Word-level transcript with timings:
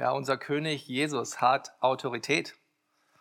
Ja, 0.00 0.12
unser 0.12 0.38
König 0.38 0.88
Jesus 0.88 1.42
hat 1.42 1.74
Autorität. 1.80 2.56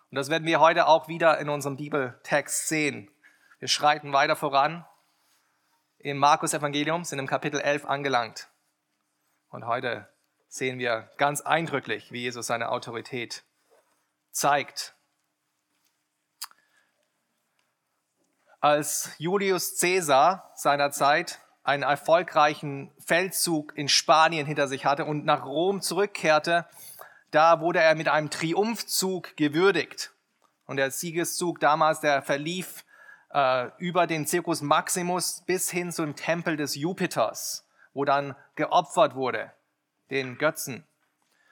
Und 0.09 0.15
das 0.15 0.29
werden 0.29 0.45
wir 0.45 0.61
heute 0.61 0.87
auch 0.87 1.09
wieder 1.09 1.37
in 1.39 1.49
unserem 1.49 1.75
Bibeltext 1.75 2.69
sehen. 2.69 3.11
Wir 3.59 3.67
schreiten 3.67 4.13
weiter 4.13 4.37
voran. 4.37 4.85
Im 5.97 6.17
Markus 6.17 6.53
Evangelium 6.53 7.03
sind 7.03 7.19
im 7.19 7.27
Kapitel 7.27 7.59
11 7.59 7.83
angelangt. 7.83 8.47
Und 9.49 9.67
heute 9.67 10.07
sehen 10.47 10.79
wir 10.79 11.11
ganz 11.17 11.41
eindrücklich, 11.41 12.13
wie 12.13 12.21
Jesus 12.21 12.47
seine 12.47 12.69
Autorität 12.69 13.43
zeigt. 14.31 14.95
Als 18.61 19.11
Julius 19.17 19.77
Caesar 19.81 20.49
seinerzeit 20.55 21.41
einen 21.63 21.83
erfolgreichen 21.83 22.91
Feldzug 23.05 23.77
in 23.77 23.89
Spanien 23.89 24.45
hinter 24.45 24.67
sich 24.67 24.85
hatte 24.85 25.05
und 25.05 25.25
nach 25.25 25.45
Rom 25.45 25.81
zurückkehrte, 25.81 26.65
da 27.31 27.61
wurde 27.61 27.79
er 27.79 27.95
mit 27.95 28.07
einem 28.07 28.29
Triumphzug 28.29 29.35
gewürdigt. 29.37 30.11
Und 30.65 30.77
der 30.77 30.91
Siegeszug 30.91 31.59
damals, 31.59 31.99
der 31.99 32.21
verlief 32.21 32.85
äh, 33.31 33.69
über 33.77 34.07
den 34.07 34.25
Circus 34.25 34.61
Maximus 34.61 35.43
bis 35.45 35.69
hin 35.69 35.91
zum 35.91 36.15
Tempel 36.15 36.57
des 36.57 36.75
Jupiters, 36.75 37.67
wo 37.93 38.05
dann 38.05 38.35
geopfert 38.55 39.15
wurde, 39.15 39.51
den 40.09 40.37
Götzen. 40.37 40.85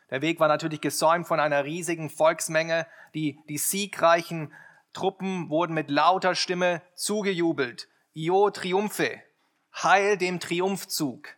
Der 0.09 0.21
Weg 0.21 0.39
war 0.39 0.47
natürlich 0.47 0.81
gesäumt 0.81 1.27
von 1.27 1.39
einer 1.39 1.65
riesigen 1.65 2.09
Volksmenge. 2.09 2.87
Die, 3.13 3.39
die 3.49 3.57
siegreichen 3.57 4.53
Truppen 4.93 5.49
wurden 5.49 5.73
mit 5.73 5.89
lauter 5.89 6.33
Stimme 6.33 6.81
zugejubelt. 6.95 7.87
Io 8.13 8.49
Triumphe, 8.49 9.21
Heil 9.83 10.17
dem 10.17 10.39
Triumphzug. 10.39 11.29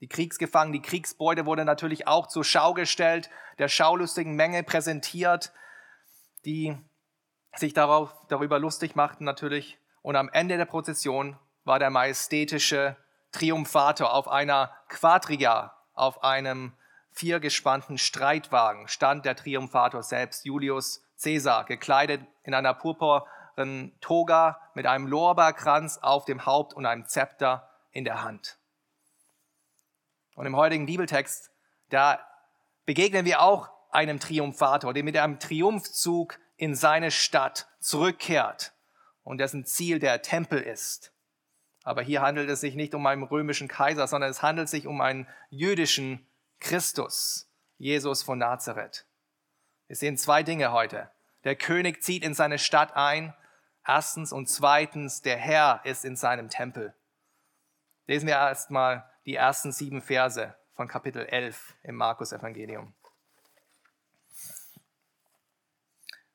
Die 0.00 0.08
Kriegsgefangenen, 0.08 0.72
die 0.72 0.82
Kriegsbeute 0.88 1.46
wurde 1.46 1.64
natürlich 1.64 2.08
auch 2.08 2.26
zur 2.26 2.44
Schau 2.44 2.74
gestellt, 2.74 3.30
der 3.58 3.68
schaulustigen 3.68 4.34
Menge 4.34 4.64
präsentiert, 4.64 5.52
die 6.44 6.76
sich 7.54 7.72
darauf, 7.72 8.12
darüber 8.28 8.58
lustig 8.58 8.96
machten 8.96 9.24
natürlich. 9.24 9.78
Und 10.02 10.16
am 10.16 10.28
Ende 10.28 10.56
der 10.56 10.64
Prozession 10.64 11.38
war 11.64 11.78
der 11.78 11.90
majestätische 11.90 12.96
Triumphator 13.30 14.12
auf 14.12 14.26
einer 14.26 14.74
Quadriga, 14.88 15.76
auf 15.94 16.24
einem 16.24 16.72
viergespannten 17.12 17.98
Streitwagen, 17.98 18.88
stand 18.88 19.24
der 19.24 19.36
Triumphator 19.36 20.02
selbst, 20.02 20.44
Julius 20.44 21.04
Caesar, 21.22 21.64
gekleidet 21.64 22.22
in 22.42 22.54
einer 22.54 22.74
purpurnen 23.52 23.92
Toga 24.00 24.60
mit 24.74 24.86
einem 24.86 25.06
Lorbeerkranz 25.06 25.98
auf 25.98 26.24
dem 26.24 26.46
Haupt 26.46 26.74
und 26.74 26.86
einem 26.86 27.06
Zepter 27.06 27.68
in 27.90 28.04
der 28.04 28.22
Hand. 28.22 28.58
Und 30.34 30.46
im 30.46 30.56
heutigen 30.56 30.86
Bibeltext, 30.86 31.50
da 31.90 32.18
begegnen 32.86 33.24
wir 33.24 33.42
auch 33.42 33.70
einem 33.90 34.18
Triumphator, 34.18 34.94
der 34.94 35.04
mit 35.04 35.16
einem 35.16 35.38
Triumphzug 35.38 36.38
in 36.56 36.74
seine 36.74 37.10
Stadt 37.10 37.68
zurückkehrt 37.80 38.72
und 39.22 39.38
dessen 39.38 39.66
Ziel 39.66 39.98
der 39.98 40.22
Tempel 40.22 40.60
ist. 40.60 41.12
Aber 41.84 42.02
hier 42.02 42.22
handelt 42.22 42.48
es 42.48 42.60
sich 42.60 42.74
nicht 42.74 42.94
um 42.94 43.06
einen 43.06 43.24
römischen 43.24 43.68
Kaiser, 43.68 44.06
sondern 44.06 44.30
es 44.30 44.42
handelt 44.42 44.68
sich 44.68 44.86
um 44.86 45.00
einen 45.00 45.28
jüdischen 45.50 46.26
Christus, 46.60 47.50
Jesus 47.76 48.22
von 48.22 48.38
Nazareth. 48.38 49.04
Wir 49.88 49.96
sehen 49.96 50.16
zwei 50.16 50.42
Dinge 50.42 50.72
heute. 50.72 51.10
Der 51.44 51.56
König 51.56 52.02
zieht 52.02 52.24
in 52.24 52.34
seine 52.34 52.58
Stadt 52.58 52.94
ein. 52.94 53.34
Erstens 53.86 54.32
und 54.32 54.48
zweitens, 54.48 55.22
der 55.22 55.36
Herr 55.36 55.80
ist 55.84 56.04
in 56.04 56.16
seinem 56.16 56.48
Tempel. 56.48 56.94
Lesen 58.06 58.26
wir 58.26 58.34
erstmal 58.34 59.04
die 59.26 59.34
ersten 59.34 59.72
sieben 59.72 60.02
Verse 60.02 60.54
von 60.74 60.88
Kapitel 60.88 61.26
11 61.26 61.74
im 61.82 61.96
Markus 61.96 62.32
Evangelium. 62.32 62.94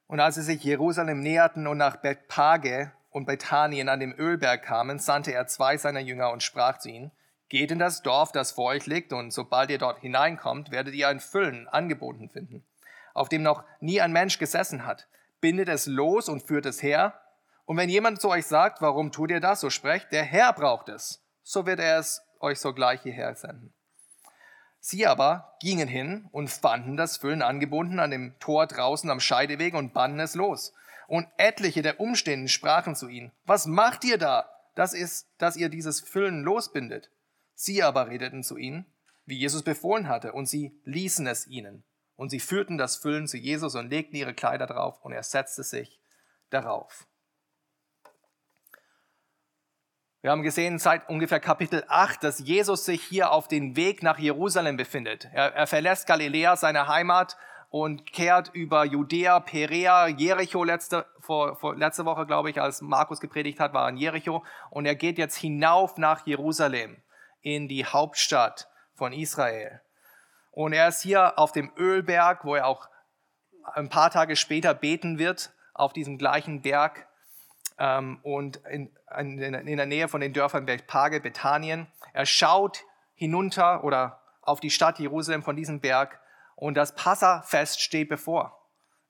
Und 0.07 0.19
als 0.19 0.35
sie 0.35 0.41
sich 0.41 0.63
Jerusalem 0.63 1.19
näherten 1.19 1.67
und 1.67 1.77
nach 1.77 1.97
Bethpage 1.97 2.89
und 3.09 3.25
Bethanien 3.25 3.89
an 3.89 3.99
dem 3.99 4.13
Ölberg 4.17 4.63
kamen, 4.63 4.99
sandte 4.99 5.33
er 5.33 5.47
zwei 5.47 5.77
seiner 5.77 5.99
Jünger 5.99 6.31
und 6.31 6.43
sprach 6.43 6.80
zu 6.80 6.89
ihnen, 6.89 7.11
Geht 7.49 7.71
in 7.71 7.80
das 7.80 8.02
Dorf, 8.02 8.33
das 8.33 8.52
vor 8.52 8.65
euch 8.65 8.87
liegt, 8.87 9.13
und 9.13 9.31
sobald 9.31 9.69
ihr 9.69 9.77
dort 9.77 9.99
hineinkommt, 9.99 10.71
werdet 10.71 10.93
ihr 10.93 11.07
ein 11.07 11.21
Füllen 11.21 11.67
angeboten 11.69 12.30
finden, 12.30 12.65
auf 13.13 13.30
dem 13.30 13.41
noch 13.41 13.63
nie 13.80 14.02
ein 14.02 14.11
Mensch 14.11 14.37
gesessen 14.37 14.86
hat. 14.86 15.07
Bindet 15.39 15.69
es 15.69 15.86
los 15.86 16.27
und 16.27 16.43
führt 16.45 16.65
es 16.65 16.83
her. 16.83 17.21
Und 17.67 17.76
wenn 17.76 17.89
jemand 17.89 18.22
zu 18.22 18.30
euch 18.30 18.45
sagt, 18.45 18.82
warum 18.82 19.11
tut 19.11 19.30
ihr 19.30 19.42
das, 19.42 19.60
so 19.60 19.70
sprecht, 19.70 20.14
der 20.14 20.23
Herr 20.23 20.54
braucht 20.54 20.88
es, 20.88 21.22
so 21.44 21.66
wird 21.66 21.82
er 21.82 22.00
es 22.00 22.22
euch 22.39 22.60
sogleich 22.60 23.02
hierher 23.02 23.36
senden. 23.36 23.73
Sie 24.80 25.05
aber 25.05 25.58
gingen 25.60 25.89
hin 25.89 26.30
und 26.32 26.50
fanden 26.50 26.95
das 26.95 27.17
Füllen 27.17 27.42
angebunden 27.42 28.00
an 28.00 28.10
dem 28.10 28.39
Tor 28.39 28.67
draußen 28.67 29.10
am 29.10 29.20
Scheideweg 29.20 29.73
und 29.73 29.94
banden 29.94 30.22
es 30.22 30.33
los. 30.33 30.72
Und 31.08 31.28
etliche 31.36 31.82
der 31.82 32.00
Umstehenden 32.00 32.48
sprachen 32.48 32.95
zu 32.95 33.10
ihnen, 33.10 33.33
was 33.45 33.66
macht 33.66 34.05
ihr 34.05 34.17
da? 34.17 34.49
Das 34.73 34.94
ist, 34.94 35.28
dass 35.38 35.58
ihr 35.58 35.67
dieses 35.67 35.99
Füllen 35.99 36.44
losbindet. 36.44 37.11
Sie 37.54 37.84
aber 37.84 38.08
redeten 38.08 38.44
zu 38.44 38.55
ihnen, 38.55 38.86
wie 39.26 39.36
Jesus 39.36 39.64
befohlen 39.64 40.08
hatte, 40.08 40.32
und 40.32 40.48
sie 40.48 40.80
ließen 40.86 41.28
es 41.28 41.48
ihnen. 41.48 41.84
Und 42.16 42.30
sie 42.30 42.39
führten 42.39 42.78
das 42.78 42.95
Füllen 42.95 43.28
zu 43.28 43.36
Jesus 43.36 43.76
und 43.76 43.89
legten 43.89 44.16
ihre 44.16 44.34
Kleider 44.34 44.67
drauf, 44.67 45.02
und 45.02 45.11
er 45.11 45.23
setzte 45.23 45.64
sich 45.64 45.99
darauf. 46.49 47.08
Wir 50.27 50.33
haben 50.33 50.43
gesehen 50.43 50.77
seit 50.77 51.08
ungefähr 51.08 51.39
Kapitel 51.39 51.86
8, 51.88 52.21
dass 52.21 52.39
Jesus 52.39 52.83
sich 52.83 53.02
hier 53.02 53.32
auf 53.32 53.48
den 53.48 53.77
Weg 53.77 54.04
nach 54.04 54.20
Jerusalem 54.20 54.76
befindet. 54.76 55.30
Er, 55.32 55.55
er 55.55 55.67
verlässt 55.67 56.05
Galiläa, 56.05 56.58
seine 56.58 56.89
Heimat, 56.89 57.38
und 57.70 58.05
kehrt 58.11 58.49
über 58.54 58.83
Judäa, 58.83 59.39
Perea, 59.39 60.08
Jericho 60.08 60.66
letzte, 60.66 61.05
vor, 61.21 61.55
vor, 61.55 61.77
letzte 61.77 62.04
Woche, 62.04 62.26
glaube 62.26 62.49
ich, 62.49 62.60
als 62.60 62.82
Markus 62.82 63.21
gepredigt 63.21 63.61
hat, 63.61 63.73
war 63.73 63.87
in 63.87 63.95
Jericho. 63.95 64.43
Und 64.70 64.86
er 64.86 64.95
geht 64.95 65.17
jetzt 65.17 65.37
hinauf 65.37 65.98
nach 65.98 66.27
Jerusalem, 66.27 66.98
in 67.39 67.70
die 67.70 67.86
Hauptstadt 67.86 68.67
von 68.95 69.14
Israel. 69.14 69.80
Und 70.52 70.73
er 70.73 70.89
ist 70.89 71.04
hier 71.04 71.39
auf 71.39 71.54
dem 71.54 71.71
Ölberg, 71.77 72.43
wo 72.43 72.55
er 72.55 72.67
auch 72.67 72.89
ein 73.76 73.87
paar 73.87 74.11
Tage 74.11 74.36
später 74.36 74.73
beten 74.73 75.20
wird, 75.20 75.54
auf 75.73 75.93
diesem 75.93 76.17
gleichen 76.17 76.64
Berg 76.64 77.06
ähm, 77.80 78.20
und 78.23 78.58
in, 78.70 78.95
in, 79.17 79.39
in, 79.39 79.77
der 79.77 79.86
Nähe 79.86 80.08
von 80.08 80.21
den 80.21 80.33
Dörfern 80.33 80.65
Bethpage, 80.65 81.21
Bethanien. 81.21 81.88
Er 82.14 82.26
schaut 82.26 82.83
hinunter 83.14 83.83
oder 83.83 84.21
auf 84.42 84.60
die 84.60 84.70
Stadt 84.70 84.99
Jerusalem 84.99 85.43
von 85.43 85.55
diesem 85.55 85.80
Berg 85.80 86.20
und 86.55 86.76
das 86.76 86.95
Passafest 86.95 87.82
steht 87.82 88.10
bevor. 88.10 88.58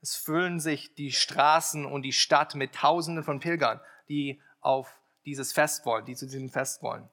Es 0.01 0.15
füllen 0.15 0.59
sich 0.59 0.95
die 0.95 1.11
Straßen 1.11 1.85
und 1.85 2.01
die 2.03 2.13
Stadt 2.13 2.55
mit 2.55 2.73
Tausenden 2.75 3.23
von 3.23 3.39
Pilgern, 3.39 3.79
die 4.09 4.41
auf 4.59 4.99
dieses 5.25 5.53
Fest 5.53 5.85
wollen, 5.85 6.05
die 6.05 6.15
zu 6.15 6.25
diesem 6.25 6.49
Fest 6.49 6.81
wollen. 6.83 7.09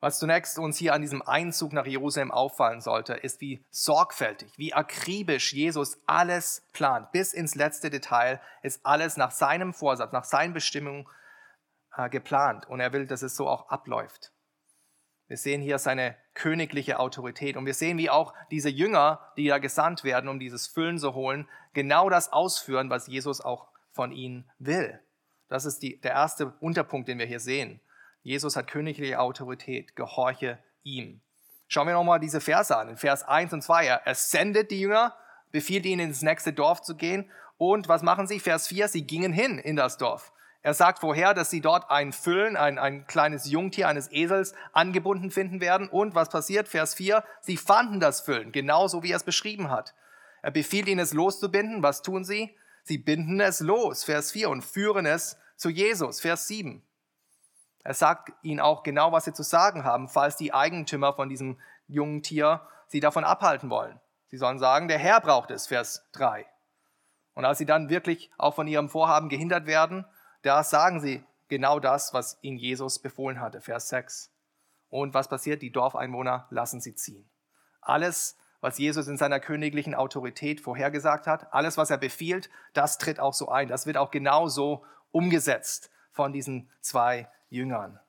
Was 0.00 0.20
zunächst 0.20 0.58
uns 0.58 0.78
hier 0.78 0.94
an 0.94 1.02
diesem 1.02 1.22
Einzug 1.22 1.72
nach 1.72 1.86
Jerusalem 1.86 2.30
auffallen 2.30 2.80
sollte, 2.80 3.14
ist, 3.14 3.40
wie 3.40 3.64
sorgfältig, 3.70 4.52
wie 4.56 4.72
akribisch 4.72 5.52
Jesus 5.52 6.00
alles 6.06 6.62
plant. 6.72 7.10
Bis 7.10 7.32
ins 7.32 7.56
letzte 7.56 7.90
Detail 7.90 8.40
ist 8.62 8.86
alles 8.86 9.16
nach 9.16 9.32
seinem 9.32 9.74
Vorsatz, 9.74 10.12
nach 10.12 10.24
seinen 10.24 10.54
Bestimmungen 10.54 11.08
äh, 11.96 12.08
geplant. 12.08 12.68
Und 12.68 12.78
er 12.78 12.92
will, 12.92 13.06
dass 13.06 13.22
es 13.22 13.34
so 13.34 13.48
auch 13.48 13.68
abläuft. 13.70 14.32
Wir 15.26 15.36
sehen 15.36 15.60
hier 15.60 15.78
seine 15.78 16.16
königliche 16.32 17.00
Autorität. 17.00 17.56
Und 17.56 17.66
wir 17.66 17.74
sehen, 17.74 17.98
wie 17.98 18.08
auch 18.08 18.32
diese 18.52 18.70
Jünger, 18.70 19.32
die 19.36 19.48
da 19.48 19.58
gesandt 19.58 20.04
werden, 20.04 20.28
um 20.28 20.38
dieses 20.38 20.68
Füllen 20.68 20.98
zu 20.98 21.14
holen, 21.14 21.48
genau 21.74 22.08
das 22.08 22.32
ausführen, 22.32 22.88
was 22.88 23.08
Jesus 23.08 23.40
auch 23.40 23.68
von 23.90 24.12
ihnen 24.12 24.48
will. 24.58 25.00
Das 25.48 25.64
ist 25.64 25.82
die, 25.82 26.00
der 26.00 26.12
erste 26.12 26.54
Unterpunkt, 26.60 27.08
den 27.08 27.18
wir 27.18 27.26
hier 27.26 27.40
sehen. 27.40 27.80
Jesus 28.22 28.56
hat 28.56 28.68
königliche 28.68 29.20
Autorität, 29.20 29.96
gehorche 29.96 30.58
ihm. 30.82 31.20
Schauen 31.68 31.86
wir 31.86 31.94
nochmal 31.94 32.20
diese 32.20 32.40
Verse 32.40 32.74
an. 32.76 32.88
In 32.88 32.96
Vers 32.96 33.22
1 33.22 33.52
und 33.52 33.62
2, 33.62 33.86
er 33.86 34.14
sendet 34.14 34.70
die 34.70 34.80
Jünger, 34.80 35.14
befiehlt 35.52 35.86
ihnen 35.86 36.08
ins 36.08 36.22
nächste 36.22 36.52
Dorf 36.52 36.82
zu 36.82 36.96
gehen. 36.96 37.30
Und 37.58 37.88
was 37.88 38.02
machen 38.02 38.26
sie? 38.26 38.40
Vers 38.40 38.68
4, 38.68 38.88
sie 38.88 39.06
gingen 39.06 39.32
hin 39.32 39.58
in 39.58 39.76
das 39.76 39.98
Dorf. 39.98 40.32
Er 40.62 40.74
sagt 40.74 41.00
vorher, 41.00 41.34
dass 41.34 41.50
sie 41.50 41.60
dort 41.60 41.90
ein 41.90 42.12
Füllen, 42.12 42.56
ein, 42.56 42.78
ein 42.78 43.06
kleines 43.06 43.48
Jungtier 43.48 43.88
eines 43.88 44.10
Esels 44.10 44.54
angebunden 44.72 45.30
finden 45.30 45.60
werden. 45.60 45.88
Und 45.88 46.14
was 46.14 46.30
passiert? 46.30 46.68
Vers 46.68 46.94
4, 46.94 47.22
sie 47.40 47.56
fanden 47.56 48.00
das 48.00 48.20
Füllen, 48.20 48.50
genauso 48.50 49.02
wie 49.02 49.12
er 49.12 49.16
es 49.16 49.24
beschrieben 49.24 49.70
hat. 49.70 49.94
Er 50.42 50.50
befiehlt 50.50 50.88
ihnen 50.88 51.00
es 51.00 51.12
loszubinden. 51.12 51.82
Was 51.82 52.02
tun 52.02 52.24
sie? 52.24 52.56
Sie 52.82 52.98
binden 52.98 53.40
es 53.40 53.60
los, 53.60 54.04
Vers 54.04 54.32
4, 54.32 54.48
und 54.48 54.62
führen 54.62 55.04
es 55.04 55.36
zu 55.56 55.68
Jesus, 55.68 56.20
Vers 56.20 56.48
7. 56.48 56.82
Er 57.84 57.94
sagt 57.94 58.32
ihnen 58.42 58.60
auch 58.60 58.82
genau, 58.82 59.12
was 59.12 59.24
sie 59.24 59.32
zu 59.32 59.42
sagen 59.42 59.84
haben, 59.84 60.08
falls 60.08 60.36
die 60.36 60.52
Eigentümer 60.52 61.14
von 61.14 61.28
diesem 61.28 61.58
jungen 61.86 62.22
Tier 62.22 62.60
sie 62.86 63.00
davon 63.00 63.24
abhalten 63.24 63.70
wollen. 63.70 64.00
Sie 64.26 64.36
sollen 64.36 64.58
sagen, 64.58 64.88
der 64.88 64.98
Herr 64.98 65.20
braucht 65.20 65.50
es, 65.50 65.66
Vers 65.66 66.06
3. 66.12 66.46
Und 67.34 67.44
als 67.44 67.58
sie 67.58 67.66
dann 67.66 67.88
wirklich 67.88 68.30
auch 68.36 68.54
von 68.54 68.66
ihrem 68.66 68.88
Vorhaben 68.88 69.28
gehindert 69.28 69.66
werden, 69.66 70.04
da 70.42 70.62
sagen 70.62 71.00
sie 71.00 71.24
genau 71.48 71.80
das, 71.80 72.12
was 72.12 72.38
ihnen 72.42 72.58
Jesus 72.58 72.98
befohlen 72.98 73.40
hatte, 73.40 73.60
Vers 73.60 73.88
6. 73.88 74.30
Und 74.90 75.14
was 75.14 75.28
passiert? 75.28 75.62
Die 75.62 75.70
Dorfeinwohner 75.72 76.46
lassen 76.50 76.80
sie 76.80 76.94
ziehen. 76.94 77.28
Alles, 77.80 78.36
was 78.60 78.78
Jesus 78.78 79.06
in 79.06 79.16
seiner 79.16 79.40
königlichen 79.40 79.94
Autorität 79.94 80.60
vorhergesagt 80.60 81.26
hat. 81.26 81.52
Alles, 81.52 81.76
was 81.76 81.90
er 81.90 81.98
befiehlt, 81.98 82.50
das 82.74 82.98
tritt 82.98 83.20
auch 83.20 83.34
so 83.34 83.48
ein. 83.48 83.68
Das 83.68 83.86
wird 83.86 83.96
auch 83.96 84.10
genauso 84.10 84.84
umgesetzt 85.10 85.90
von 86.18 86.32
diesen 86.32 86.68
zwei 86.80 87.28
Jüngern. 87.48 88.00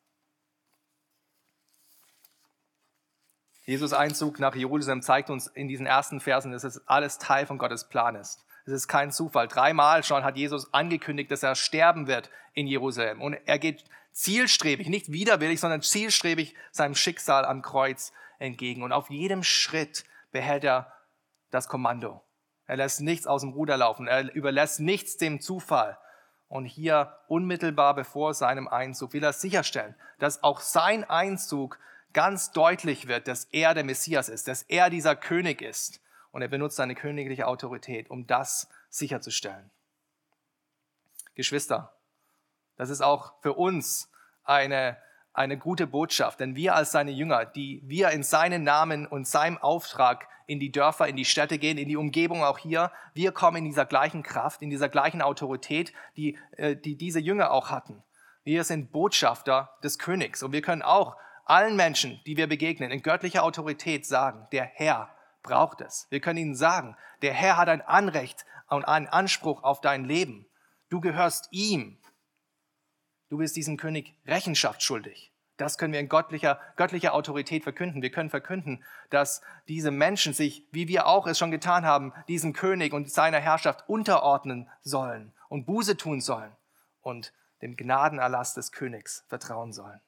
Jesus 3.65 3.93
Einzug 3.93 4.39
nach 4.39 4.55
Jerusalem 4.55 5.03
zeigt 5.03 5.29
uns 5.29 5.45
in 5.45 5.67
diesen 5.67 5.85
ersten 5.85 6.19
Versen, 6.19 6.51
dass 6.51 6.63
es 6.63 6.87
alles 6.87 7.19
Teil 7.19 7.45
von 7.45 7.59
Gottes 7.59 7.87
Plan 7.87 8.15
ist. 8.15 8.43
Es 8.65 8.73
ist 8.73 8.87
kein 8.87 9.11
Zufall. 9.11 9.47
Dreimal 9.47 10.03
schon 10.03 10.23
hat 10.23 10.37
Jesus 10.37 10.73
angekündigt, 10.73 11.29
dass 11.29 11.43
er 11.43 11.53
sterben 11.53 12.07
wird 12.07 12.31
in 12.53 12.65
Jerusalem. 12.65 13.21
Und 13.21 13.35
er 13.45 13.59
geht 13.59 13.83
zielstrebig, 14.11 14.89
nicht 14.89 15.11
widerwillig, 15.11 15.59
sondern 15.59 15.83
zielstrebig 15.83 16.55
seinem 16.71 16.95
Schicksal 16.95 17.45
am 17.45 17.61
Kreuz 17.61 18.11
entgegen. 18.39 18.81
Und 18.81 18.91
auf 18.91 19.11
jedem 19.11 19.43
Schritt 19.43 20.03
behält 20.31 20.63
er 20.63 20.91
das 21.51 21.67
Kommando. 21.67 22.23
Er 22.65 22.77
lässt 22.77 23.01
nichts 23.01 23.27
aus 23.27 23.41
dem 23.41 23.51
Ruder 23.51 23.77
laufen. 23.77 24.07
Er 24.07 24.33
überlässt 24.33 24.79
nichts 24.79 25.17
dem 25.17 25.41
Zufall. 25.41 25.99
Und 26.49 26.65
hier 26.65 27.15
unmittelbar 27.27 27.93
bevor 27.93 28.33
seinem 28.33 28.67
Einzug 28.67 29.13
will 29.13 29.23
er 29.23 29.33
sicherstellen, 29.33 29.95
dass 30.17 30.43
auch 30.43 30.59
sein 30.59 31.03
Einzug 31.03 31.79
ganz 32.11 32.51
deutlich 32.51 33.07
wird, 33.07 33.27
dass 33.27 33.45
er 33.45 33.75
der 33.75 33.83
Messias 33.83 34.29
ist, 34.29 34.47
dass 34.47 34.63
er 34.63 34.89
dieser 34.89 35.15
König 35.15 35.61
ist. 35.61 36.01
Und 36.31 36.41
er 36.41 36.47
benutzt 36.47 36.75
seine 36.75 36.95
königliche 36.95 37.47
Autorität, 37.47 38.09
um 38.09 38.27
das 38.27 38.67
sicherzustellen. 38.89 39.69
Geschwister, 41.35 41.93
das 42.77 42.89
ist 42.89 43.01
auch 43.01 43.33
für 43.41 43.53
uns 43.53 44.11
eine, 44.43 44.97
eine 45.39 45.57
gute 45.57 45.87
Botschaft, 45.87 46.41
denn 46.41 46.57
wir 46.57 46.75
als 46.75 46.91
seine 46.91 47.11
Jünger, 47.11 47.45
die 47.45 47.81
wir 47.85 48.09
in 48.09 48.23
seinen 48.23 48.63
Namen 48.63 49.07
und 49.07 49.25
seinem 49.25 49.57
Auftrag 49.57 50.27
in 50.47 50.59
die 50.59 50.69
Dörfer, 50.69 51.07
in 51.07 51.15
die 51.15 51.23
Städte 51.23 51.57
gehen, 51.57 51.77
in 51.77 51.87
die 51.87 51.95
Umgebung 51.95 52.43
auch 52.43 52.57
hier, 52.57 52.91
wir 53.13 53.31
kommen 53.31 53.59
in 53.59 53.65
dieser 53.65 53.85
gleichen 53.85 54.21
Kraft, 54.21 54.61
in 54.61 54.69
dieser 54.69 54.89
gleichen 54.89 55.21
Autorität, 55.21 55.93
die, 56.17 56.37
äh, 56.57 56.75
die 56.75 56.97
diese 56.97 57.21
Jünger 57.21 57.51
auch 57.51 57.69
hatten. 57.69 58.03
Wir 58.43 58.65
sind 58.65 58.91
Botschafter 58.91 59.69
des 59.81 59.97
Königs 59.97 60.43
und 60.43 60.51
wir 60.51 60.61
können 60.61 60.81
auch 60.81 61.15
allen 61.45 61.77
Menschen, 61.77 62.19
die 62.25 62.35
wir 62.35 62.47
begegnen, 62.47 62.91
in 62.91 63.01
göttlicher 63.01 63.43
Autorität 63.43 64.05
sagen, 64.05 64.45
der 64.51 64.65
Herr 64.65 65.09
braucht 65.41 65.79
es. 65.79 66.07
Wir 66.09 66.19
können 66.19 66.39
ihnen 66.39 66.55
sagen, 66.55 66.97
der 67.21 67.33
Herr 67.33 67.55
hat 67.55 67.69
ein 67.69 67.81
Anrecht 67.81 68.45
und 68.67 68.83
einen 68.83 69.07
Anspruch 69.07 69.63
auf 69.63 69.79
dein 69.79 70.03
Leben. 70.03 70.47
Du 70.89 70.99
gehörst 70.99 71.47
ihm. 71.51 71.97
Du 73.29 73.37
bist 73.37 73.55
diesem 73.55 73.77
König 73.77 74.15
Rechenschaft 74.25 74.83
schuldig. 74.83 75.28
Das 75.59 75.77
können 75.77 75.91
wir 75.91 75.99
in 75.99 76.07
göttlicher, 76.07 76.57
göttlicher 76.77 77.13
Autorität 77.13 77.63
verkünden. 77.63 78.01
Wir 78.01 78.11
können 78.11 78.29
verkünden, 78.29 78.81
dass 79.09 79.41
diese 79.67 79.91
Menschen 79.91 80.31
sich, 80.31 80.65
wie 80.71 80.87
wir 80.87 81.05
auch 81.05 81.27
es 81.27 81.37
schon 81.37 81.51
getan 81.51 81.85
haben, 81.85 82.13
diesem 82.29 82.53
König 82.53 82.93
und 82.93 83.11
seiner 83.11 83.39
Herrschaft 83.39 83.83
unterordnen 83.89 84.69
sollen 84.83 85.33
und 85.49 85.65
Buße 85.65 85.97
tun 85.97 86.21
sollen 86.21 86.55
und 87.01 87.33
dem 87.61 87.75
Gnadenerlass 87.75 88.53
des 88.53 88.71
Königs 88.71 89.25
vertrauen 89.27 89.73
sollen. 89.73 89.99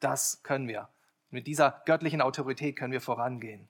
Das 0.00 0.42
können 0.42 0.66
wir. 0.66 0.88
Mit 1.28 1.46
dieser 1.46 1.82
göttlichen 1.84 2.22
Autorität 2.22 2.76
können 2.76 2.92
wir 2.92 3.02
vorangehen. 3.02 3.68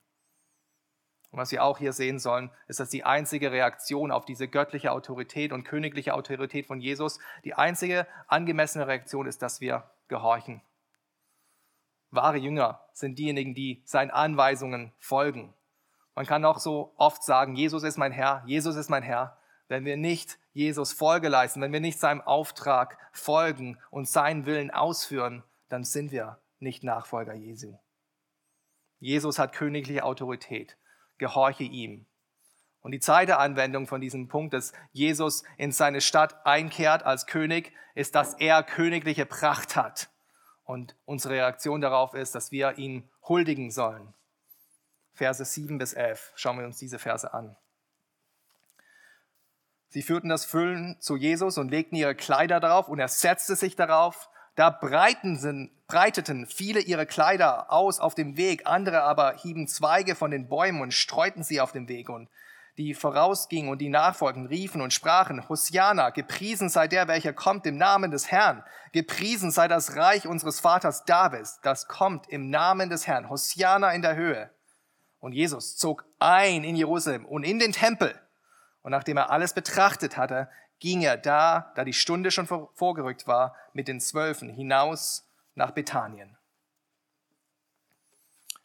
Und 1.32 1.40
was 1.40 1.50
wir 1.50 1.64
auch 1.64 1.78
hier 1.78 1.92
sehen 1.92 2.20
sollen, 2.20 2.52
ist, 2.68 2.78
dass 2.78 2.90
die 2.90 3.02
einzige 3.02 3.50
Reaktion 3.50 4.12
auf 4.12 4.26
diese 4.26 4.46
göttliche 4.46 4.92
Autorität 4.92 5.52
und 5.52 5.64
königliche 5.64 6.14
Autorität 6.14 6.66
von 6.66 6.78
Jesus, 6.80 7.18
die 7.42 7.54
einzige 7.54 8.06
angemessene 8.28 8.86
Reaktion 8.86 9.26
ist, 9.26 9.42
dass 9.42 9.60
wir 9.60 9.90
gehorchen. 10.06 10.62
Wahre 12.10 12.38
Jünger 12.38 12.80
sind 12.92 13.18
diejenigen, 13.18 13.54
die 13.54 13.82
seinen 13.84 14.10
Anweisungen 14.10 14.92
folgen. 14.98 15.54
Man 16.14 16.26
kann 16.26 16.44
auch 16.44 16.58
so 16.58 16.94
oft 16.96 17.22
sagen, 17.22 17.56
Jesus 17.56 17.82
ist 17.82 17.98
mein 17.98 18.12
Herr, 18.12 18.42
Jesus 18.46 18.76
ist 18.76 18.88
mein 18.88 19.02
Herr. 19.02 19.38
Wenn 19.68 19.84
wir 19.84 19.96
nicht 19.96 20.38
Jesus 20.52 20.92
Folge 20.92 21.28
leisten, 21.28 21.60
wenn 21.60 21.72
wir 21.72 21.80
nicht 21.80 21.98
seinem 21.98 22.22
Auftrag 22.22 22.98
folgen 23.12 23.78
und 23.90 24.08
seinen 24.08 24.46
Willen 24.46 24.70
ausführen, 24.70 25.42
dann 25.68 25.84
sind 25.84 26.12
wir 26.12 26.38
nicht 26.58 26.84
Nachfolger 26.84 27.34
Jesu. 27.34 27.76
Jesus 28.98 29.38
hat 29.38 29.52
königliche 29.52 30.04
Autorität. 30.04 30.76
Gehorche 31.18 31.64
ihm. 31.64 32.06
Und 32.80 32.92
die 32.92 33.00
zweite 33.00 33.38
Anwendung 33.38 33.86
von 33.86 34.00
diesem 34.00 34.28
Punkt, 34.28 34.54
dass 34.54 34.72
Jesus 34.92 35.42
in 35.58 35.72
seine 35.72 36.00
Stadt 36.00 36.46
einkehrt 36.46 37.02
als 37.02 37.26
König, 37.26 37.72
ist, 37.94 38.14
dass 38.14 38.34
er 38.34 38.62
königliche 38.62 39.26
Pracht 39.26 39.74
hat. 39.76 40.08
Und 40.66 40.96
unsere 41.06 41.34
Reaktion 41.34 41.80
darauf 41.80 42.12
ist, 42.12 42.34
dass 42.34 42.52
wir 42.52 42.76
ihn 42.76 43.08
huldigen 43.26 43.70
sollen. 43.70 44.12
Verse 45.14 45.42
7 45.42 45.78
bis 45.78 45.94
11. 45.94 46.32
Schauen 46.34 46.58
wir 46.58 46.66
uns 46.66 46.78
diese 46.78 46.98
Verse 46.98 47.32
an. 47.32 47.56
Sie 49.88 50.02
führten 50.02 50.28
das 50.28 50.44
Füllen 50.44 51.00
zu 51.00 51.16
Jesus 51.16 51.56
und 51.56 51.70
legten 51.70 51.96
ihre 51.96 52.14
Kleider 52.14 52.60
darauf 52.60 52.88
und 52.88 52.98
er 52.98 53.08
setzte 53.08 53.56
sich 53.56 53.76
darauf. 53.76 54.28
Da 54.56 54.70
breiteten 54.70 56.46
viele 56.46 56.80
ihre 56.80 57.06
Kleider 57.06 57.70
aus 57.72 58.00
auf 58.00 58.14
dem 58.14 58.36
Weg, 58.36 58.66
andere 58.66 59.02
aber 59.02 59.34
hieben 59.34 59.68
Zweige 59.68 60.14
von 60.14 60.30
den 60.30 60.48
Bäumen 60.48 60.80
und 60.80 60.92
streuten 60.92 61.44
sie 61.44 61.60
auf 61.60 61.72
dem 61.72 61.88
Weg. 61.88 62.08
Und 62.08 62.28
die 62.78 62.94
vorausgingen 62.94 63.70
und 63.70 63.78
die 63.78 63.88
nachfolgten, 63.88 64.46
riefen 64.46 64.82
und 64.82 64.92
sprachen, 64.92 65.48
Hosiana, 65.48 66.10
gepriesen 66.10 66.68
sei 66.68 66.88
der, 66.88 67.08
welcher 67.08 67.32
kommt 67.32 67.66
im 67.66 67.78
Namen 67.78 68.10
des 68.10 68.30
Herrn. 68.30 68.62
Gepriesen 68.92 69.50
sei 69.50 69.66
das 69.66 69.96
Reich 69.96 70.26
unseres 70.26 70.60
Vaters 70.60 71.04
Davids, 71.04 71.60
das 71.62 71.88
kommt 71.88 72.28
im 72.28 72.50
Namen 72.50 72.90
des 72.90 73.06
Herrn. 73.06 73.30
Hosiana 73.30 73.92
in 73.92 74.02
der 74.02 74.16
Höhe. 74.16 74.50
Und 75.20 75.32
Jesus 75.32 75.76
zog 75.76 76.04
ein 76.18 76.64
in 76.64 76.76
Jerusalem 76.76 77.24
und 77.24 77.44
in 77.44 77.58
den 77.58 77.72
Tempel. 77.72 78.14
Und 78.82 78.90
nachdem 78.92 79.16
er 79.16 79.30
alles 79.30 79.54
betrachtet 79.54 80.16
hatte, 80.16 80.48
ging 80.78 81.02
er 81.02 81.16
da, 81.16 81.72
da 81.74 81.84
die 81.84 81.94
Stunde 81.94 82.30
schon 82.30 82.46
vorgerückt 82.46 83.26
war, 83.26 83.56
mit 83.72 83.88
den 83.88 84.00
Zwölfen 84.00 84.50
hinaus 84.50 85.26
nach 85.54 85.70
Bethanien. 85.70 86.36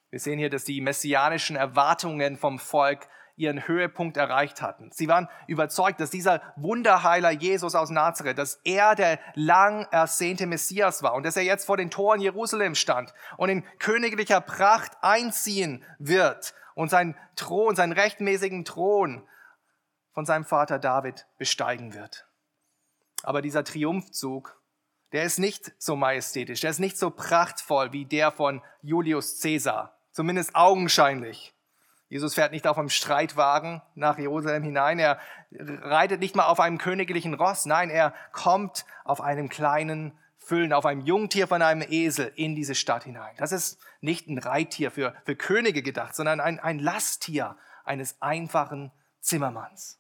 Wir 0.10 0.19
sehen 0.19 0.38
hier, 0.38 0.50
dass 0.50 0.66
die 0.66 0.81
messianischen 0.81 1.56
Erwartungen 1.56 2.36
vom 2.36 2.60
Volk 2.60 3.08
ihren 3.36 3.68
Höhepunkt 3.68 4.18
erreicht 4.18 4.62
hatten. 4.62 4.92
Sie 4.92 5.07
waren 5.07 5.28
überzeugt, 5.48 6.00
dass 6.00 6.10
dieser 6.10 6.42
Wunderheiler 6.56 7.31
Jesus 7.31 7.75
aus 7.75 7.89
Nazareth, 7.89 8.38
dass 8.38 8.60
er 8.63 8.95
der 8.95 9.19
lang 9.36 9.88
ersehnte 9.92 10.45
Messias 10.45 11.04
war 11.04 11.13
und 11.13 11.25
dass 11.25 11.38
er 11.38 11.44
jetzt 11.44 11.66
vor 11.66 11.78
den 11.78 11.89
Toren 11.92 12.22
Jerusalem 12.22 12.75
stand 12.75 13.13
und 13.38 13.50
in 13.50 13.63
königlicher 13.80 14.42
Pracht 14.42 14.92
einziehen 15.01 15.83
wird 16.00 16.54
und 16.75 16.89
seinen 16.89 17.16
Thron, 17.36 17.75
seinen 17.75 17.94
rechtmäßigen 17.94 18.66
Thron 18.66 19.28
von 20.13 20.25
seinem 20.25 20.46
Vater 20.46 20.79
David 20.79 21.27
besteigen 21.38 21.94
wird. 21.94 22.27
Aber 23.24 23.41
dieser 23.41 23.63
Triumphzug, 23.63 24.62
der 25.12 25.24
ist 25.24 25.39
nicht 25.39 25.74
so 25.77 25.96
majestätisch, 25.96 26.62
der 26.62 26.72
ist 26.72 26.79
nicht 26.79 26.98
so 26.98 27.12
prachtvoll 27.12 27.91
wie 27.91 28.06
der 28.06 28.32
von 28.32 28.62
Julius 28.82 29.39
Caesar, 29.41 29.98
zumindest 30.12 30.56
augenscheinlich. 30.56 31.53
Jesus 32.12 32.36
fährt 32.36 32.51
nicht 32.51 32.68
auf 32.68 32.77
einem 32.77 32.89
Streitwagen 32.89 33.82
nach 33.96 34.18
Jerusalem 34.18 34.63
hinein, 34.63 35.00
er 35.00 35.18
reitet 35.50 36.20
nicht 36.20 36.36
mal 36.36 36.48
auf 36.48 36.60
einem 36.60 36.77
königlichen 36.77 37.34
Ross, 37.34 37.65
nein, 37.65 37.89
er 37.89 38.13
kommt 38.34 38.86
auf 39.06 39.22
einem 39.22 39.48
kleinen 39.48 40.12
Füllen, 40.36 40.74
auf 40.74 40.86
einem 40.86 41.00
Jungtier 41.00 41.48
von 41.48 41.62
einem 41.62 41.82
Esel 41.89 42.30
in 42.36 42.53
diese 42.53 42.75
Stadt 42.75 43.06
hinein. 43.06 43.34
Das 43.38 43.53
ist 43.53 43.80
nicht 44.01 44.27
ein 44.27 44.39
Reittier 44.39 44.91
für, 44.91 45.15
für 45.24 45.38
Könige 45.38 45.82
gedacht, 45.82 46.13
sondern 46.13 46.41
ein, 46.41 46.60
ein 46.60 46.80
Lasttier 46.80 47.56
eines 47.86 48.22
einfachen 48.22 48.91
Zimmermanns. 49.22 49.98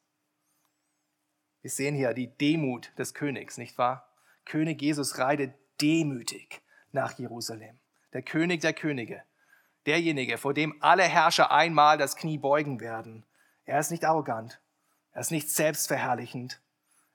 Wir 1.61 1.71
sehen 1.71 1.95
hier 1.95 2.13
die 2.13 2.35
Demut 2.35 2.91
des 2.97 3.13
Königs, 3.13 3.57
nicht 3.57 3.77
wahr? 3.77 4.13
König 4.43 4.81
Jesus 4.81 5.17
reitet 5.17 5.53
demütig 5.79 6.61
nach 6.91 7.17
Jerusalem. 7.17 7.79
Der 8.11 8.21
König 8.21 8.59
der 8.59 8.73
Könige, 8.73 9.23
derjenige, 9.85 10.37
vor 10.37 10.53
dem 10.53 10.75
alle 10.81 11.03
Herrscher 11.03 11.51
einmal 11.51 11.97
das 11.97 12.15
Knie 12.15 12.37
beugen 12.37 12.79
werden. 12.79 13.25
Er 13.65 13.79
ist 13.79 13.91
nicht 13.91 14.05
arrogant, 14.05 14.59
er 15.11 15.21
ist 15.21 15.31
nicht 15.31 15.49
selbstverherrlichend, 15.49 16.61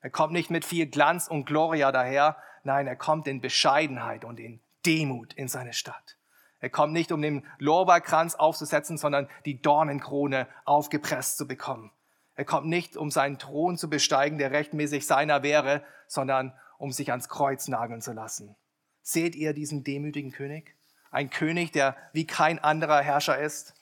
er 0.01 0.11
kommt 0.11 0.33
nicht 0.33 0.51
mit 0.51 0.65
viel 0.65 0.87
Glanz 0.87 1.27
und 1.29 1.47
Gloria 1.47 1.91
daher, 1.93 2.37
nein, 2.63 2.87
er 2.87 2.97
kommt 2.97 3.27
in 3.27 3.41
Bescheidenheit 3.41 4.25
und 4.25 4.39
in 4.39 4.61
Demut 4.85 5.33
in 5.35 5.49
seine 5.49 5.73
Stadt. 5.73 6.17
Er 6.61 6.71
kommt 6.71 6.93
nicht, 6.93 7.13
um 7.13 7.21
den 7.21 7.45
Lorbeerkranz 7.59 8.35
aufzusetzen, 8.35 8.99
sondern 8.99 9.29
die 9.45 9.61
Dornenkrone 9.61 10.49
aufgepresst 10.65 11.37
zu 11.37 11.47
bekommen. 11.47 11.91
Er 12.35 12.45
kommt 12.45 12.67
nicht, 12.67 12.97
um 12.97 13.11
seinen 13.11 13.39
Thron 13.39 13.77
zu 13.77 13.91
besteigen, 13.91 14.39
der 14.39 14.53
rechtmäßig 14.53 15.07
seiner 15.07 15.43
wäre, 15.43 15.83
sondern 16.07 16.53
um 16.79 16.93
sich 16.93 17.11
ans 17.11 17.29
Kreuz 17.29 17.69
nageln 17.69 18.01
zu 18.01 18.13
lassen. 18.13 18.57
Seht 19.03 19.35
ihr 19.35 19.55
diesen 19.55 19.85
demütigen 19.85 20.33
König? 20.33 20.77
Ein 21.11 21.31
König, 21.31 21.73
der 21.73 21.97
wie 22.13 22.27
kein 22.27 22.59
anderer 22.59 23.01
Herrscher 23.01 23.39
ist? 23.39 23.75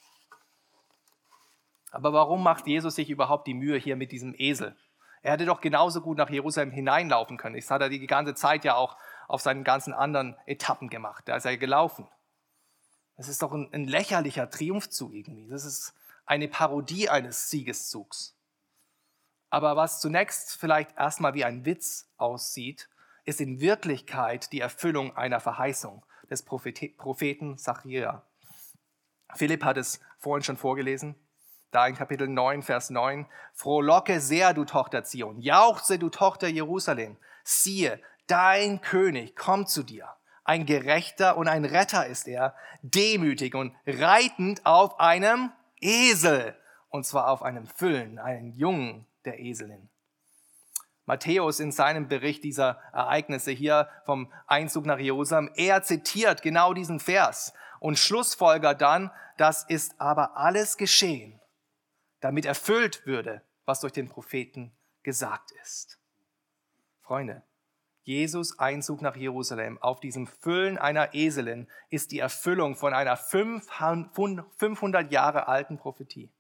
Aber 1.91 2.13
warum 2.13 2.43
macht 2.43 2.67
Jesus 2.67 2.97
sich 2.97 3.09
überhaupt 3.11 3.47
die 3.47 3.55
Mühe 3.55 3.79
hier 3.79 3.97
mit 3.97 4.13
diesem 4.13 4.35
Esel? 4.37 4.77
Er 5.23 5.33
hätte 5.33 5.47
doch 5.47 5.61
genauso 5.61 6.01
gut 6.01 6.19
nach 6.19 6.29
Jerusalem 6.29 6.71
hineinlaufen 6.71 7.39
können. 7.39 7.57
Das 7.57 7.71
hat 7.71 7.81
er 7.81 7.89
die 7.89 8.07
ganze 8.07 8.35
Zeit 8.35 8.65
ja 8.65 8.75
auch 8.75 8.99
auf 9.27 9.41
seinen 9.41 9.65
ganzen 9.65 9.95
anderen 9.95 10.37
Etappen 10.45 10.91
gemacht. 10.91 11.25
Da 11.27 11.37
ist 11.37 11.47
er 11.47 11.57
gelaufen. 11.57 12.07
Das 13.17 13.29
ist 13.29 13.43
doch 13.43 13.53
ein, 13.53 13.73
ein 13.73 13.87
lächerlicher 13.87 14.51
Triumphzug 14.51 15.15
irgendwie. 15.15 15.49
Das 15.49 15.65
ist 15.65 15.95
eine 16.27 16.49
Parodie 16.49 17.09
eines 17.09 17.49
Siegeszugs. 17.49 18.37
Aber 19.51 19.77
was 19.77 20.01
zunächst 20.01 20.57
vielleicht 20.57 20.97
erstmal 20.99 21.35
wie 21.35 21.45
ein 21.45 21.65
Witz 21.65 22.11
aussieht, 22.17 22.89
ist 23.25 23.41
in 23.41 23.61
Wirklichkeit 23.61 24.53
die 24.53 24.61
Erfüllung 24.61 25.17
einer 25.17 25.41
Verheißung 25.41 26.05
des 26.31 26.43
Propheten 26.43 27.59
Zacharia. 27.59 28.23
Philipp 29.35 29.65
hat 29.65 29.77
es 29.77 30.01
vorhin 30.19 30.43
schon 30.45 30.57
vorgelesen, 30.57 31.17
da 31.71 31.87
in 31.87 31.97
Kapitel 31.97 32.29
9, 32.29 32.63
Vers 32.63 32.91
9. 32.91 33.27
Frohlocke 33.53 34.21
sehr, 34.21 34.55
du 34.55 34.65
Tochter 34.65 35.05
Zion, 35.05 35.41
jauchze, 35.41 35.99
du 35.99 36.09
Tochter 36.09 36.49
Jerusalem. 36.49 37.17
Siehe, 37.43 38.01
dein 38.27 38.81
König 38.81 39.35
kommt 39.37 39.69
zu 39.69 39.83
dir. 39.83 40.09
Ein 40.45 40.67
Gerechter 40.67 41.37
und 41.37 41.49
ein 41.49 41.65
Retter 41.65 42.07
ist 42.07 42.29
er, 42.29 42.55
demütig 42.83 43.55
und 43.55 43.75
reitend 43.87 44.65
auf 44.67 45.01
einem 45.01 45.53
Esel. 45.81 46.55
Und 46.91 47.07
zwar 47.07 47.29
auf 47.29 47.43
einem 47.43 47.67
Füllen, 47.67 48.19
einen 48.19 48.53
Jungen 48.53 49.07
der 49.25 49.41
Eselin. 49.41 49.89
Matthäus 51.07 51.61
in 51.61 51.73
seinem 51.73 52.09
Bericht 52.09 52.45
dieser 52.45 52.81
Ereignisse 52.93 53.51
hier 53.51 53.89
vom 54.05 54.33
Einzug 54.47 54.87
nach 54.87 54.99
Jerusalem, 54.99 55.51
er 55.55 55.83
zitiert 55.83 56.43
genau 56.43 56.73
diesen 56.73 57.01
Vers 57.01 57.53
und 57.81 57.99
schlussfolgert 57.99 58.81
dann, 58.81 59.11
das 59.37 59.65
ist 59.65 60.01
aber 60.01 60.37
alles 60.37 60.77
geschehen, 60.77 61.41
damit 62.21 62.47
erfüllt 62.47 63.07
würde, 63.07 63.43
was 63.65 63.81
durch 63.81 63.93
den 63.93 64.09
Propheten 64.09 64.73
gesagt 65.03 65.51
ist. 65.63 65.99
Freunde, 67.03 67.43
Jesus 68.03 68.59
Einzug 68.59 69.03
nach 69.03 69.17
Jerusalem 69.17 69.81
auf 69.83 70.01
diesem 70.01 70.27
Füllen 70.27 70.79
einer 70.79 71.15
Eselin 71.15 71.69
ist 71.91 72.13
die 72.13 72.19
Erfüllung 72.19 72.77
von 72.77 72.93
einer 72.93 73.17
500 73.17 75.11
Jahre 75.11 75.49
alten 75.49 75.79
Prophetie 75.79 76.34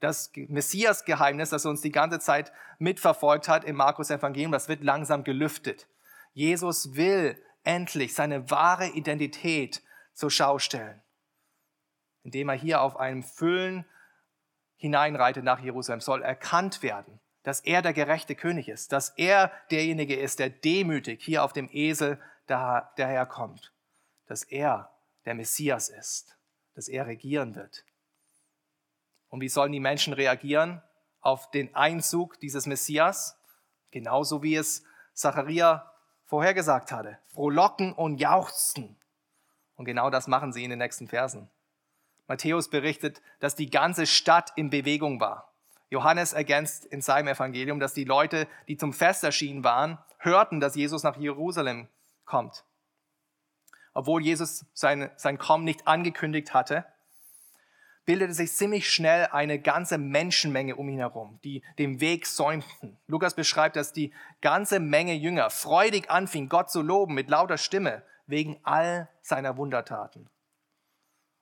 das 0.00 0.30
Messias-Geheimnis, 0.34 1.50
das 1.50 1.66
uns 1.66 1.80
die 1.80 1.92
ganze 1.92 2.18
Zeit 2.18 2.52
mitverfolgt 2.78 3.48
hat 3.48 3.64
im 3.64 3.76
Markus-Evangelium, 3.76 4.52
das 4.52 4.68
wird 4.68 4.82
langsam 4.82 5.24
gelüftet. 5.24 5.88
Jesus 6.32 6.94
will 6.94 7.40
endlich 7.62 8.14
seine 8.14 8.50
wahre 8.50 8.88
Identität 8.88 9.82
zur 10.12 10.30
Schau 10.30 10.58
stellen, 10.58 11.02
indem 12.22 12.48
er 12.48 12.56
hier 12.56 12.82
auf 12.82 12.96
einem 12.96 13.22
Füllen 13.22 13.86
hineinreitet 14.76 15.44
nach 15.44 15.60
Jerusalem, 15.60 16.00
soll 16.00 16.22
erkannt 16.22 16.82
werden, 16.82 17.20
dass 17.42 17.60
er 17.60 17.82
der 17.82 17.92
gerechte 17.92 18.34
König 18.34 18.68
ist, 18.68 18.92
dass 18.92 19.10
er 19.10 19.50
derjenige 19.70 20.16
ist, 20.16 20.38
der 20.38 20.50
demütig 20.50 21.22
hier 21.22 21.44
auf 21.44 21.52
dem 21.52 21.68
Esel 21.72 22.20
daherkommt, 22.46 23.72
dass 24.26 24.42
er 24.42 24.90
der 25.24 25.34
Messias 25.34 25.88
ist, 25.88 26.36
dass 26.74 26.88
er 26.88 27.06
regieren 27.06 27.54
wird. 27.54 27.84
Und 29.34 29.40
wie 29.40 29.48
sollen 29.48 29.72
die 29.72 29.80
Menschen 29.80 30.12
reagieren 30.12 30.80
auf 31.20 31.50
den 31.50 31.74
Einzug 31.74 32.38
dieses 32.38 32.66
Messias? 32.66 33.36
Genauso 33.90 34.44
wie 34.44 34.54
es 34.54 34.84
Zacharia 35.12 35.90
vorhergesagt 36.22 36.92
hatte. 36.92 37.18
Frohlocken 37.32 37.94
und 37.94 38.18
jauchzen. 38.18 38.96
Und 39.74 39.86
genau 39.86 40.08
das 40.08 40.28
machen 40.28 40.52
sie 40.52 40.62
in 40.62 40.70
den 40.70 40.78
nächsten 40.78 41.08
Versen. 41.08 41.50
Matthäus 42.28 42.70
berichtet, 42.70 43.22
dass 43.40 43.56
die 43.56 43.70
ganze 43.70 44.06
Stadt 44.06 44.52
in 44.54 44.70
Bewegung 44.70 45.18
war. 45.18 45.52
Johannes 45.90 46.32
ergänzt 46.32 46.86
in 46.86 47.00
seinem 47.00 47.26
Evangelium, 47.26 47.80
dass 47.80 47.92
die 47.92 48.04
Leute, 48.04 48.46
die 48.68 48.76
zum 48.76 48.92
Fest 48.92 49.24
erschienen 49.24 49.64
waren, 49.64 49.98
hörten, 50.18 50.60
dass 50.60 50.76
Jesus 50.76 51.02
nach 51.02 51.16
Jerusalem 51.16 51.88
kommt. 52.24 52.64
Obwohl 53.94 54.22
Jesus 54.22 54.64
sein, 54.74 55.10
sein 55.16 55.38
Kommen 55.38 55.64
nicht 55.64 55.88
angekündigt 55.88 56.54
hatte, 56.54 56.86
bildete 58.04 58.34
sich 58.34 58.52
ziemlich 58.52 58.90
schnell 58.90 59.28
eine 59.32 59.58
ganze 59.58 59.98
Menschenmenge 59.98 60.76
um 60.76 60.88
ihn 60.88 60.98
herum, 60.98 61.38
die 61.44 61.62
den 61.78 62.00
Weg 62.00 62.26
säumten. 62.26 62.98
Lukas 63.06 63.34
beschreibt, 63.34 63.76
dass 63.76 63.92
die 63.92 64.12
ganze 64.40 64.80
Menge 64.80 65.14
Jünger 65.14 65.50
freudig 65.50 66.10
anfing, 66.10 66.48
Gott 66.48 66.70
zu 66.70 66.82
loben 66.82 67.14
mit 67.14 67.30
lauter 67.30 67.58
Stimme 67.58 68.02
wegen 68.26 68.58
all 68.62 69.08
seiner 69.22 69.56
Wundertaten. 69.56 70.28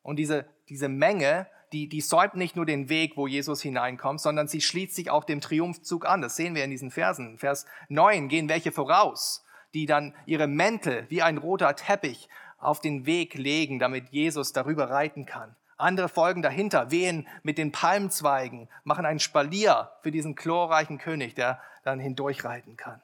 Und 0.02 0.16
diese, 0.16 0.47
diese 0.69 0.88
Menge, 0.88 1.47
die, 1.73 1.88
die 1.88 2.00
säumt 2.00 2.35
nicht 2.35 2.57
nur 2.57 2.66
den 2.66 2.88
Weg, 2.88 3.16
wo 3.16 3.26
Jesus 3.26 3.62
hineinkommt, 3.62 4.21
sondern 4.21 4.49
sie 4.49 4.61
schließt 4.61 4.95
sich 4.95 5.11
auch 5.11 5.25
dem 5.25 5.40
Triumphzug 5.40 6.07
an. 6.07 6.21
Das 6.21 6.37
sehen 6.37 6.54
wir 6.54 6.64
in 6.64 6.71
diesen 6.71 6.90
Versen. 6.90 7.38
Vers 7.38 7.66
9 7.88 8.28
gehen 8.28 8.49
welche 8.49 8.73
voraus, 8.73 9.45
die 9.75 9.87
dann 9.87 10.14
ihre 10.26 10.49
Mäntel 10.49 11.07
wie 11.09 11.23
ein 11.23 11.38
roter 11.38 11.75
Teppich 11.75 12.28
auf 12.59 12.81
den 12.81 13.07
Weg 13.07 13.35
legen, 13.35 13.78
damit 13.78 14.11
Jesus 14.11 14.52
darüber 14.52 14.90
reiten 14.90 15.25
kann. 15.25 15.57
Andere 15.76 16.09
folgen 16.09 16.43
dahinter, 16.43 16.91
wehen 16.91 17.26
mit 17.43 17.59
den 17.59 17.73
Palmzweigen, 17.73 18.69
machen 18.85 19.07
ein 19.07 19.19
Spalier 19.19 19.93
für 20.02 20.11
diesen 20.11 20.35
chlorreichen 20.35 20.99
König, 20.99 21.35
der 21.35 21.61
dann 21.83 21.99
hindurchreiten 21.99 22.76
kann. 22.76 23.02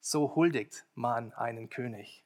So 0.00 0.34
huldigt 0.34 0.84
man 0.94 1.32
einen 1.34 1.68
König. 1.70 2.24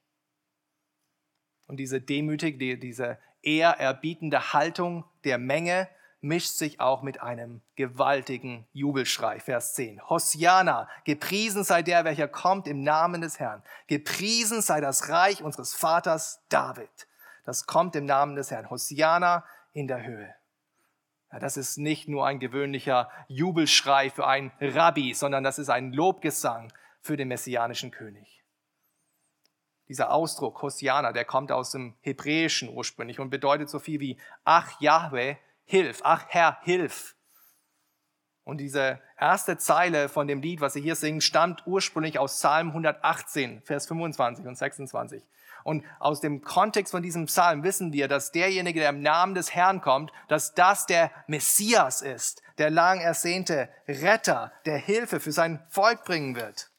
Und 1.66 1.78
diese 1.78 2.00
demütige, 2.00 2.78
diese 2.78 3.18
ehrerbietende 3.42 4.52
Haltung 4.52 5.04
der 5.24 5.38
Menge 5.38 5.88
mischt 6.20 6.52
sich 6.52 6.80
auch 6.80 7.02
mit 7.02 7.20
einem 7.20 7.60
gewaltigen 7.76 8.66
Jubelschrei. 8.72 9.40
Vers 9.40 9.74
10. 9.74 10.08
Hosiana, 10.08 10.88
gepriesen 11.04 11.64
sei 11.64 11.82
der, 11.82 12.04
welcher 12.04 12.28
kommt 12.28 12.66
im 12.66 12.82
Namen 12.82 13.20
des 13.20 13.38
Herrn. 13.38 13.62
Gepriesen 13.88 14.62
sei 14.62 14.80
das 14.80 15.10
Reich 15.10 15.42
unseres 15.42 15.74
Vaters 15.74 16.40
David 16.48 16.88
das 17.44 17.66
kommt 17.66 17.94
im 17.96 18.06
Namen 18.06 18.36
des 18.36 18.50
Herrn. 18.50 18.70
Hosiana 18.70 19.44
in 19.72 19.86
der 19.86 20.04
Höhe. 20.04 20.34
Ja, 21.32 21.38
das 21.38 21.56
ist 21.56 21.78
nicht 21.78 22.08
nur 22.08 22.26
ein 22.26 22.38
gewöhnlicher 22.38 23.10
Jubelschrei 23.28 24.10
für 24.10 24.26
einen 24.26 24.52
Rabbi, 24.60 25.14
sondern 25.14 25.44
das 25.44 25.58
ist 25.58 25.68
ein 25.68 25.92
Lobgesang 25.92 26.72
für 27.00 27.16
den 27.16 27.28
messianischen 27.28 27.90
König. 27.90 28.42
Dieser 29.88 30.10
Ausdruck 30.10 30.62
Hosiana, 30.62 31.12
der 31.12 31.26
kommt 31.26 31.52
aus 31.52 31.72
dem 31.72 31.94
Hebräischen 32.00 32.70
ursprünglich 32.70 33.20
und 33.20 33.30
bedeutet 33.30 33.68
so 33.68 33.78
viel 33.78 34.00
wie 34.00 34.18
Ach 34.44 34.80
Yahweh, 34.80 35.36
hilf, 35.64 36.00
ach 36.04 36.24
Herr, 36.28 36.58
hilf. 36.62 37.14
Und 38.44 38.58
diese 38.58 39.00
erste 39.18 39.56
Zeile 39.58 40.08
von 40.08 40.26
dem 40.26 40.40
Lied, 40.40 40.60
was 40.60 40.74
Sie 40.74 40.82
hier 40.82 40.96
singen, 40.96 41.20
stammt 41.20 41.66
ursprünglich 41.66 42.18
aus 42.18 42.36
Psalm 42.36 42.68
118, 42.68 43.62
Vers 43.62 43.86
25 43.86 44.46
und 44.46 44.56
26. 44.56 45.22
Und 45.64 45.82
aus 45.98 46.20
dem 46.20 46.42
Kontext 46.42 46.92
von 46.92 47.02
diesem 47.02 47.24
Psalm 47.26 47.64
wissen 47.64 47.92
wir, 47.92 48.06
dass 48.06 48.30
derjenige, 48.30 48.80
der 48.80 48.90
im 48.90 49.00
Namen 49.00 49.34
des 49.34 49.54
Herrn 49.54 49.80
kommt, 49.80 50.12
dass 50.28 50.54
das 50.54 50.84
der 50.86 51.10
Messias 51.26 52.02
ist, 52.02 52.42
der 52.58 52.70
lang 52.70 53.00
ersehnte 53.00 53.70
Retter, 53.88 54.52
der 54.66 54.76
Hilfe 54.76 55.20
für 55.20 55.32
sein 55.32 55.64
Volk 55.70 56.04
bringen 56.04 56.36
wird. 56.36 56.70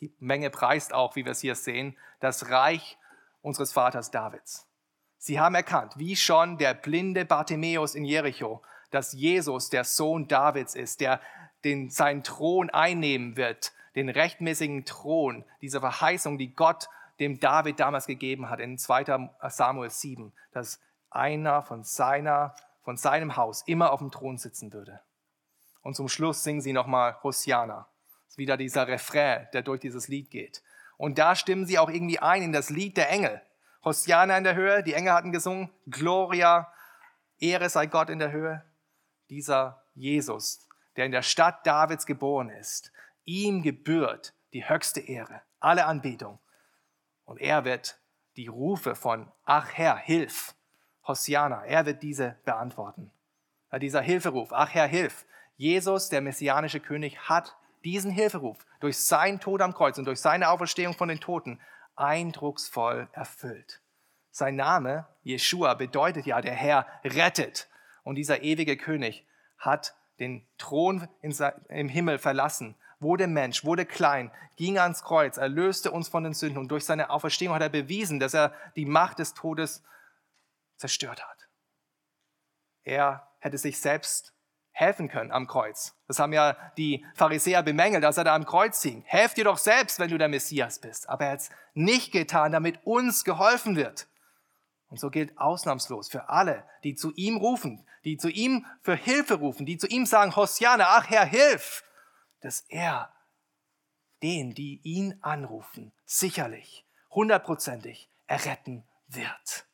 Die 0.00 0.14
Menge 0.18 0.50
preist 0.50 0.92
auch, 0.92 1.16
wie 1.16 1.24
wir 1.24 1.32
es 1.32 1.40
hier 1.40 1.54
sehen, 1.54 1.96
das 2.20 2.50
Reich 2.50 2.98
unseres 3.40 3.72
Vaters 3.72 4.10
Davids. 4.10 4.68
Sie 5.16 5.40
haben 5.40 5.54
erkannt, 5.54 5.94
wie 5.96 6.16
schon 6.16 6.58
der 6.58 6.74
blinde 6.74 7.24
Bartimäus 7.24 7.94
in 7.94 8.04
Jericho, 8.04 8.62
dass 8.90 9.12
Jesus 9.12 9.70
der 9.70 9.84
Sohn 9.84 10.28
Davids 10.28 10.74
ist, 10.74 11.00
der 11.00 11.20
den, 11.64 11.88
seinen 11.88 12.24
Thron 12.24 12.68
einnehmen 12.68 13.36
wird, 13.36 13.72
den 13.94 14.08
rechtmäßigen 14.08 14.84
Thron, 14.84 15.44
diese 15.62 15.80
Verheißung, 15.80 16.36
die 16.36 16.54
Gott 16.54 16.88
dem 17.22 17.38
David 17.38 17.78
damals 17.78 18.06
gegeben 18.06 18.50
hat 18.50 18.60
in 18.60 18.76
2 18.76 19.30
Samuel 19.48 19.90
7, 19.90 20.32
dass 20.52 20.80
einer 21.08 21.62
von, 21.62 21.84
seiner, 21.84 22.54
von 22.82 22.96
seinem 22.96 23.36
Haus 23.36 23.62
immer 23.66 23.92
auf 23.92 24.00
dem 24.00 24.10
Thron 24.10 24.38
sitzen 24.38 24.72
würde. 24.72 25.00
Und 25.82 25.94
zum 25.94 26.08
Schluss 26.08 26.42
singen 26.42 26.60
sie 26.60 26.72
nochmal 26.72 27.16
Hosiana. 27.22 27.88
Das 28.24 28.34
ist 28.34 28.38
wieder 28.38 28.56
dieser 28.56 28.88
Refrain, 28.88 29.48
der 29.52 29.62
durch 29.62 29.80
dieses 29.80 30.08
Lied 30.08 30.30
geht. 30.30 30.62
Und 30.96 31.18
da 31.18 31.34
stimmen 31.34 31.66
sie 31.66 31.78
auch 31.78 31.90
irgendwie 31.90 32.18
ein 32.18 32.42
in 32.42 32.52
das 32.52 32.70
Lied 32.70 32.96
der 32.96 33.10
Engel. 33.10 33.40
Hosiana 33.84 34.36
in 34.36 34.44
der 34.44 34.54
Höhe, 34.54 34.82
die 34.82 34.94
Engel 34.94 35.12
hatten 35.12 35.32
gesungen, 35.32 35.70
Gloria, 35.88 36.72
Ehre 37.38 37.68
sei 37.68 37.86
Gott 37.86 38.10
in 38.10 38.18
der 38.18 38.32
Höhe. 38.32 38.64
Dieser 39.30 39.82
Jesus, 39.94 40.68
der 40.96 41.06
in 41.06 41.12
der 41.12 41.22
Stadt 41.22 41.66
Davids 41.66 42.06
geboren 42.06 42.50
ist, 42.50 42.92
ihm 43.24 43.62
gebührt 43.62 44.34
die 44.52 44.68
höchste 44.68 45.00
Ehre, 45.00 45.42
alle 45.60 45.86
Anbetung 45.86 46.38
und 47.24 47.40
er 47.40 47.64
wird 47.64 47.98
die 48.36 48.46
Rufe 48.46 48.94
von 48.94 49.30
Ach 49.44 49.70
Herr, 49.74 49.96
hilf, 49.96 50.54
Hosiana, 51.06 51.64
er 51.64 51.86
wird 51.86 52.02
diese 52.02 52.36
beantworten. 52.44 53.10
Dieser 53.80 54.02
Hilferuf, 54.02 54.52
Ach 54.52 54.70
Herr, 54.72 54.86
hilf. 54.86 55.26
Jesus, 55.56 56.08
der 56.08 56.20
messianische 56.20 56.80
König, 56.80 57.18
hat 57.28 57.56
diesen 57.84 58.10
Hilferuf 58.10 58.64
durch 58.80 58.98
sein 58.98 59.40
Tod 59.40 59.60
am 59.60 59.74
Kreuz 59.74 59.98
und 59.98 60.04
durch 60.06 60.20
seine 60.20 60.48
Auferstehung 60.48 60.94
von 60.94 61.08
den 61.08 61.20
Toten 61.20 61.60
eindrucksvoll 61.96 63.08
erfüllt. 63.12 63.80
Sein 64.30 64.56
Name, 64.56 65.06
Jeshua, 65.22 65.74
bedeutet 65.74 66.26
ja, 66.26 66.40
der 66.40 66.54
Herr 66.54 66.86
rettet. 67.04 67.68
Und 68.02 68.14
dieser 68.16 68.42
ewige 68.42 68.76
König 68.76 69.26
hat 69.58 69.94
den 70.18 70.46
Thron 70.58 71.08
im 71.20 71.88
Himmel 71.88 72.18
verlassen 72.18 72.76
wurde 73.02 73.26
Mensch, 73.26 73.64
wurde 73.64 73.84
klein, 73.84 74.30
ging 74.56 74.78
ans 74.78 75.02
Kreuz, 75.02 75.36
erlöste 75.36 75.90
uns 75.90 76.08
von 76.08 76.24
den 76.24 76.34
Sünden 76.34 76.58
und 76.58 76.68
durch 76.68 76.84
seine 76.84 77.10
Auferstehung 77.10 77.54
hat 77.54 77.62
er 77.62 77.68
bewiesen, 77.68 78.20
dass 78.20 78.34
er 78.34 78.54
die 78.76 78.86
Macht 78.86 79.18
des 79.18 79.34
Todes 79.34 79.82
zerstört 80.76 81.22
hat. 81.22 81.48
er 82.84 83.28
hätte 83.38 83.58
sich 83.58 83.80
selbst 83.80 84.32
helfen 84.72 85.08
können 85.08 85.30
am 85.30 85.46
Kreuz. 85.46 85.94
Das 86.08 86.18
haben 86.18 86.32
ja 86.32 86.56
die 86.76 87.04
Pharisäer 87.14 87.62
bemängelt, 87.62 88.04
als 88.04 88.16
er 88.16 88.24
da 88.24 88.34
am 88.34 88.46
Kreuz 88.46 88.82
hing. 88.82 89.02
Helf 89.06 89.34
dir 89.34 89.44
doch 89.44 89.58
selbst, 89.58 89.98
wenn 89.98 90.10
du 90.10 90.18
der 90.18 90.28
Messias 90.28 90.78
bist. 90.78 91.08
Aber 91.08 91.26
er 91.26 91.32
hat 91.32 91.40
es 91.40 91.50
nicht 91.74 92.12
getan, 92.12 92.52
damit 92.52 92.84
uns 92.84 93.24
geholfen 93.24 93.76
wird. 93.76 94.06
Und 94.88 94.98
so 94.98 95.10
gilt 95.10 95.38
ausnahmslos 95.38 96.08
für 96.08 96.28
alle, 96.28 96.64
die 96.84 96.94
zu 96.94 97.12
ihm 97.14 97.36
rufen, 97.36 97.86
die 98.04 98.16
zu 98.16 98.28
ihm 98.28 98.66
für 98.80 98.94
Hilfe 98.94 99.34
rufen, 99.34 99.66
die 99.66 99.78
zu 99.78 99.86
ihm 99.86 100.06
sagen, 100.06 100.34
Hosiana, 100.36 100.84
ach 100.88 101.08
Herr, 101.08 101.24
hilf, 101.24 101.84
dass 102.42 102.60
er 102.68 103.12
den, 104.22 104.54
die 104.54 104.80
ihn 104.82 105.18
anrufen, 105.22 105.92
sicherlich, 106.04 106.84
hundertprozentig 107.10 108.08
erretten 108.26 108.84
wird. 109.08 109.66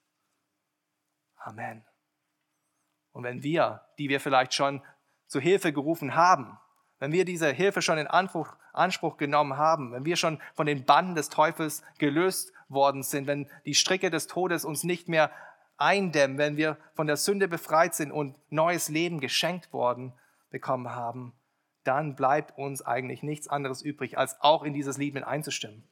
Amen. 1.36 1.84
Und 3.12 3.24
wenn 3.24 3.42
wir, 3.42 3.82
die 3.98 4.08
wir 4.08 4.20
vielleicht 4.20 4.54
schon 4.54 4.82
zu 5.26 5.40
Hilfe 5.40 5.72
gerufen 5.72 6.14
haben, 6.14 6.58
wenn 6.98 7.12
wir 7.12 7.24
diese 7.24 7.50
Hilfe 7.50 7.82
schon 7.82 7.98
in 7.98 8.06
Anspruch, 8.06 8.56
Anspruch 8.72 9.16
genommen 9.16 9.56
haben, 9.56 9.92
wenn 9.92 10.04
wir 10.04 10.16
schon 10.16 10.40
von 10.54 10.66
den 10.66 10.84
Banden 10.84 11.14
des 11.14 11.28
Teufels 11.28 11.82
gelöst 11.98 12.52
worden 12.68 13.02
sind, 13.02 13.26
wenn 13.26 13.48
die 13.64 13.74
Stricke 13.74 14.10
des 14.10 14.26
Todes 14.26 14.64
uns 14.64 14.84
nicht 14.84 15.08
mehr 15.08 15.30
eindämmen, 15.76 16.38
wenn 16.38 16.56
wir 16.56 16.76
von 16.94 17.06
der 17.06 17.16
Sünde 17.16 17.48
befreit 17.48 17.94
sind 17.94 18.10
und 18.10 18.36
neues 18.50 18.88
Leben 18.88 19.20
geschenkt 19.20 19.72
worden 19.72 20.12
bekommen 20.50 20.90
haben, 20.90 21.32
dann 21.88 22.14
bleibt 22.14 22.56
uns 22.58 22.82
eigentlich 22.82 23.22
nichts 23.22 23.48
anderes 23.48 23.80
übrig, 23.80 24.18
als 24.18 24.38
auch 24.42 24.62
in 24.62 24.74
dieses 24.74 24.98
Lied 24.98 25.14
mit 25.14 25.24
einzustimmen. 25.24 25.88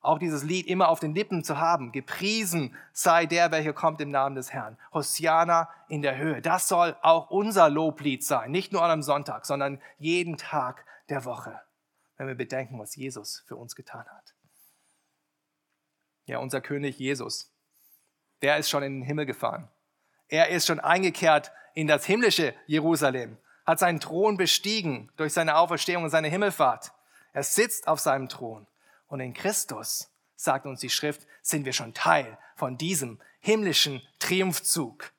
Auch 0.00 0.18
dieses 0.18 0.42
Lied 0.42 0.66
immer 0.66 0.88
auf 0.88 0.98
den 0.98 1.14
Lippen 1.14 1.44
zu 1.44 1.58
haben. 1.58 1.92
Gepriesen 1.92 2.76
sei 2.92 3.24
der, 3.24 3.52
welcher 3.52 3.72
kommt 3.72 4.00
im 4.00 4.10
Namen 4.10 4.34
des 4.34 4.52
Herrn. 4.52 4.76
Hosiana 4.92 5.68
in 5.88 6.02
der 6.02 6.16
Höhe. 6.16 6.42
Das 6.42 6.66
soll 6.66 6.96
auch 7.02 7.30
unser 7.30 7.70
Loblied 7.70 8.24
sein. 8.24 8.50
Nicht 8.50 8.72
nur 8.72 8.82
an 8.82 8.90
einem 8.90 9.02
Sonntag, 9.02 9.46
sondern 9.46 9.80
jeden 9.98 10.36
Tag 10.36 10.84
der 11.08 11.24
Woche. 11.24 11.60
Wenn 12.16 12.26
wir 12.26 12.34
bedenken, 12.34 12.78
was 12.80 12.96
Jesus 12.96 13.44
für 13.46 13.54
uns 13.54 13.76
getan 13.76 14.06
hat. 14.06 14.34
Ja, 16.26 16.38
unser 16.38 16.60
König 16.60 16.98
Jesus, 16.98 17.52
der 18.42 18.56
ist 18.58 18.70
schon 18.70 18.82
in 18.82 19.00
den 19.00 19.02
Himmel 19.02 19.26
gefahren. 19.26 19.68
Er 20.28 20.48
ist 20.48 20.66
schon 20.66 20.80
eingekehrt 20.80 21.52
in 21.74 21.86
das 21.86 22.04
himmlische 22.04 22.54
Jerusalem 22.66 23.38
hat 23.68 23.78
seinen 23.78 24.00
Thron 24.00 24.38
bestiegen 24.38 25.12
durch 25.18 25.34
seine 25.34 25.56
Auferstehung 25.56 26.04
und 26.04 26.08
seine 26.08 26.28
Himmelfahrt. 26.28 26.90
Er 27.34 27.42
sitzt 27.42 27.86
auf 27.86 28.00
seinem 28.00 28.30
Thron. 28.30 28.66
Und 29.08 29.20
in 29.20 29.34
Christus, 29.34 30.10
sagt 30.36 30.64
uns 30.64 30.80
die 30.80 30.88
Schrift, 30.88 31.26
sind 31.42 31.66
wir 31.66 31.74
schon 31.74 31.92
Teil 31.92 32.38
von 32.56 32.78
diesem 32.78 33.20
himmlischen 33.40 34.00
Triumphzug 34.20 35.12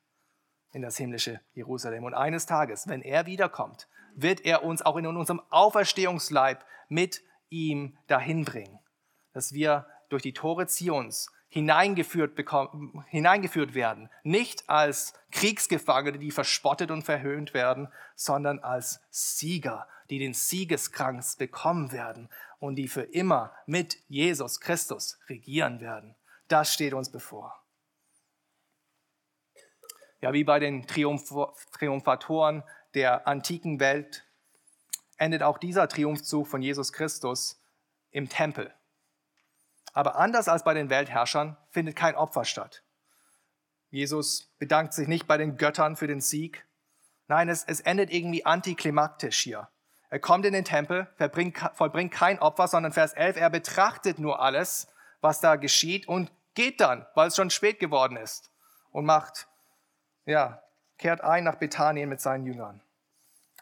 in 0.71 0.81
das 0.81 0.97
himmlische 0.97 1.39
Jerusalem. 1.53 2.05
Und 2.05 2.15
eines 2.15 2.47
Tages, 2.47 2.87
wenn 2.87 3.03
er 3.03 3.27
wiederkommt, 3.27 3.87
wird 4.15 4.41
er 4.41 4.63
uns 4.63 4.81
auch 4.81 4.97
in 4.97 5.05
unserem 5.05 5.43
Auferstehungsleib 5.51 6.65
mit 6.87 7.21
ihm 7.49 7.99
dahin 8.07 8.45
bringen, 8.45 8.79
dass 9.31 9.53
wir 9.53 9.85
durch 10.09 10.23
die 10.23 10.33
Tore 10.33 10.65
Zions 10.65 11.31
hineingeführt, 11.49 12.35
bekommen, 12.35 13.03
hineingeführt 13.09 13.73
werden. 13.73 14.09
Nicht 14.23 14.69
als 14.69 15.13
Kriegsgefangene, 15.31 16.19
die 16.19 16.31
verspottet 16.31 16.91
und 16.91 17.03
verhöhnt 17.03 17.53
werden, 17.53 17.89
sondern 18.15 18.59
als 18.59 19.01
Sieger, 19.09 19.87
die 20.09 20.19
den 20.19 20.33
Siegeskranz 20.33 21.35
bekommen 21.35 21.91
werden 21.91 22.29
und 22.59 22.75
die 22.75 22.87
für 22.87 23.01
immer 23.01 23.53
mit 23.65 23.97
Jesus 24.07 24.59
Christus 24.59 25.19
regieren 25.27 25.81
werden. 25.81 26.15
Das 26.47 26.73
steht 26.73 26.93
uns 26.93 27.11
bevor. 27.11 27.63
Ja, 30.21 30.33
wie 30.33 30.43
bei 30.43 30.59
den 30.59 30.85
Triumph 30.85 31.31
Triumphatoren 31.71 32.63
der 32.93 33.27
antiken 33.27 33.79
Welt 33.79 34.25
endet 35.17 35.43
auch 35.43 35.57
dieser 35.57 35.87
Triumphzug 35.87 36.47
von 36.47 36.61
Jesus 36.61 36.93
Christus 36.93 37.61
im 38.11 38.29
Tempel. 38.29 38.73
Aber 39.93 40.15
anders 40.15 40.47
als 40.47 40.63
bei 40.63 40.73
den 40.73 40.89
Weltherrschern 40.89 41.57
findet 41.69 41.95
kein 41.95 42.15
Opfer 42.15 42.45
statt. 42.45 42.83
Jesus 43.89 44.51
bedankt 44.59 44.93
sich 44.93 45.07
nicht 45.07 45.27
bei 45.27 45.37
den 45.37 45.57
Göttern 45.57 45.95
für 45.95 46.07
den 46.07 46.21
Sieg. 46.21 46.65
Nein, 47.27 47.49
es, 47.49 47.63
es 47.63 47.81
endet 47.81 48.11
irgendwie 48.11 48.45
antiklimaktisch 48.45 49.39
hier. 49.39 49.69
Er 50.09 50.19
kommt 50.19 50.45
in 50.45 50.53
den 50.53 50.65
Tempel, 50.65 51.07
vollbringt 51.73 52.11
kein 52.11 52.39
Opfer, 52.39 52.67
sondern 52.67 52.93
Vers 52.93 53.13
11, 53.13 53.37
er 53.37 53.49
betrachtet 53.49 54.19
nur 54.19 54.41
alles, 54.41 54.87
was 55.21 55.39
da 55.39 55.55
geschieht 55.55 56.07
und 56.07 56.31
geht 56.55 56.81
dann, 56.81 57.05
weil 57.13 57.27
es 57.27 57.35
schon 57.35 57.49
spät 57.51 57.79
geworden 57.79 58.17
ist 58.17 58.51
und 58.91 59.05
macht, 59.05 59.47
ja, 60.25 60.61
kehrt 60.97 61.21
ein 61.21 61.43
nach 61.43 61.55
Bethanien 61.55 62.09
mit 62.09 62.21
seinen 62.21 62.45
Jüngern. 62.45 62.81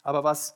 Aber 0.04 0.24
was 0.24 0.56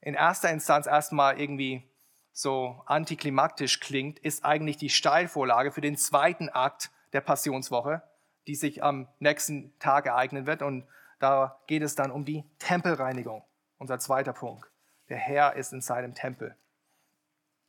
in 0.00 0.14
erster 0.14 0.50
Instanz 0.50 0.86
erstmal 0.86 1.40
irgendwie 1.40 1.88
so 2.34 2.82
antiklimaktisch 2.86 3.78
klingt, 3.78 4.18
ist 4.18 4.44
eigentlich 4.44 4.76
die 4.76 4.90
Steilvorlage 4.90 5.70
für 5.70 5.80
den 5.80 5.96
zweiten 5.96 6.48
Akt 6.48 6.90
der 7.12 7.20
Passionswoche, 7.20 8.02
die 8.48 8.56
sich 8.56 8.82
am 8.82 9.08
nächsten 9.20 9.78
Tag 9.78 10.06
ereignen 10.06 10.44
wird. 10.46 10.60
Und 10.60 10.84
da 11.20 11.60
geht 11.68 11.82
es 11.82 11.94
dann 11.94 12.10
um 12.10 12.24
die 12.24 12.44
Tempelreinigung. 12.58 13.44
Unser 13.78 14.00
zweiter 14.00 14.32
Punkt. 14.32 14.68
Der 15.08 15.16
Herr 15.16 15.54
ist 15.54 15.72
in 15.72 15.80
seinem 15.80 16.14
Tempel. 16.14 16.56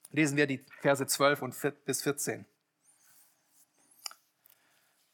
Lesen 0.09 0.35
wir 0.35 0.47
die 0.47 0.65
Verse 0.81 1.05
12 1.05 1.43
und 1.43 1.55
bis 1.85 2.01
14. 2.01 2.45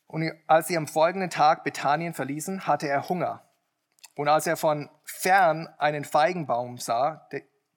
Und 0.07 0.31
als 0.47 0.67
sie 0.67 0.77
am 0.77 0.87
folgenden 0.87 1.29
Tag 1.29 1.65
Bethanien 1.65 2.13
verließen, 2.13 2.67
hatte 2.67 2.87
er 2.87 3.09
Hunger. 3.09 3.43
Und 4.15 4.29
als 4.29 4.47
er 4.47 4.55
von 4.55 4.89
fern 5.03 5.67
einen 5.77 6.05
Feigenbaum 6.05 6.77
sah, 6.77 7.27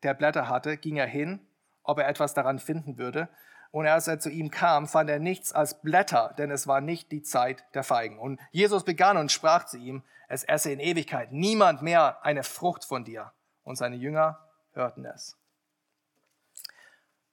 der 0.03 0.15
Blätter 0.15 0.49
hatte, 0.49 0.77
ging 0.77 0.97
er 0.97 1.07
hin 1.07 1.41
ob 1.85 1.99
er 1.99 2.09
etwas 2.09 2.35
daran 2.35 2.59
finden 2.59 2.99
würde. 2.99 3.29
Und 3.71 3.87
als 3.87 4.09
er 4.09 4.19
zu 4.19 4.31
ihm 4.31 4.51
kam, 4.51 4.87
fand 4.87 5.11
er 5.11 5.19
nichts 5.19 5.53
als 5.53 5.81
Blätter, 5.81 6.35
denn 6.39 6.51
es 6.51 6.67
war 6.67 6.81
nicht 6.81 7.13
die 7.13 7.23
Zeit 7.23 7.65
der 7.75 7.83
Feigen. 7.83 8.19
Und 8.19 8.41
Jesus 8.51 8.85
begann 8.85 9.17
und 9.17 9.33
sprach 9.33 9.65
zu 9.67 9.79
ihm, 9.79 10.03
es 10.29 10.45
esse 10.45 10.73
in 10.73 10.81
Ewigkeit 10.81 11.33
niemand 11.33 11.83
mehr 11.83 12.25
eine 12.25 12.43
Frucht 12.43 12.85
von 12.85 13.05
dir. 13.05 13.33
Und 13.63 13.77
seine 13.77 13.97
Jünger 13.97 14.39
hörten 14.73 15.05
es. 15.05 15.37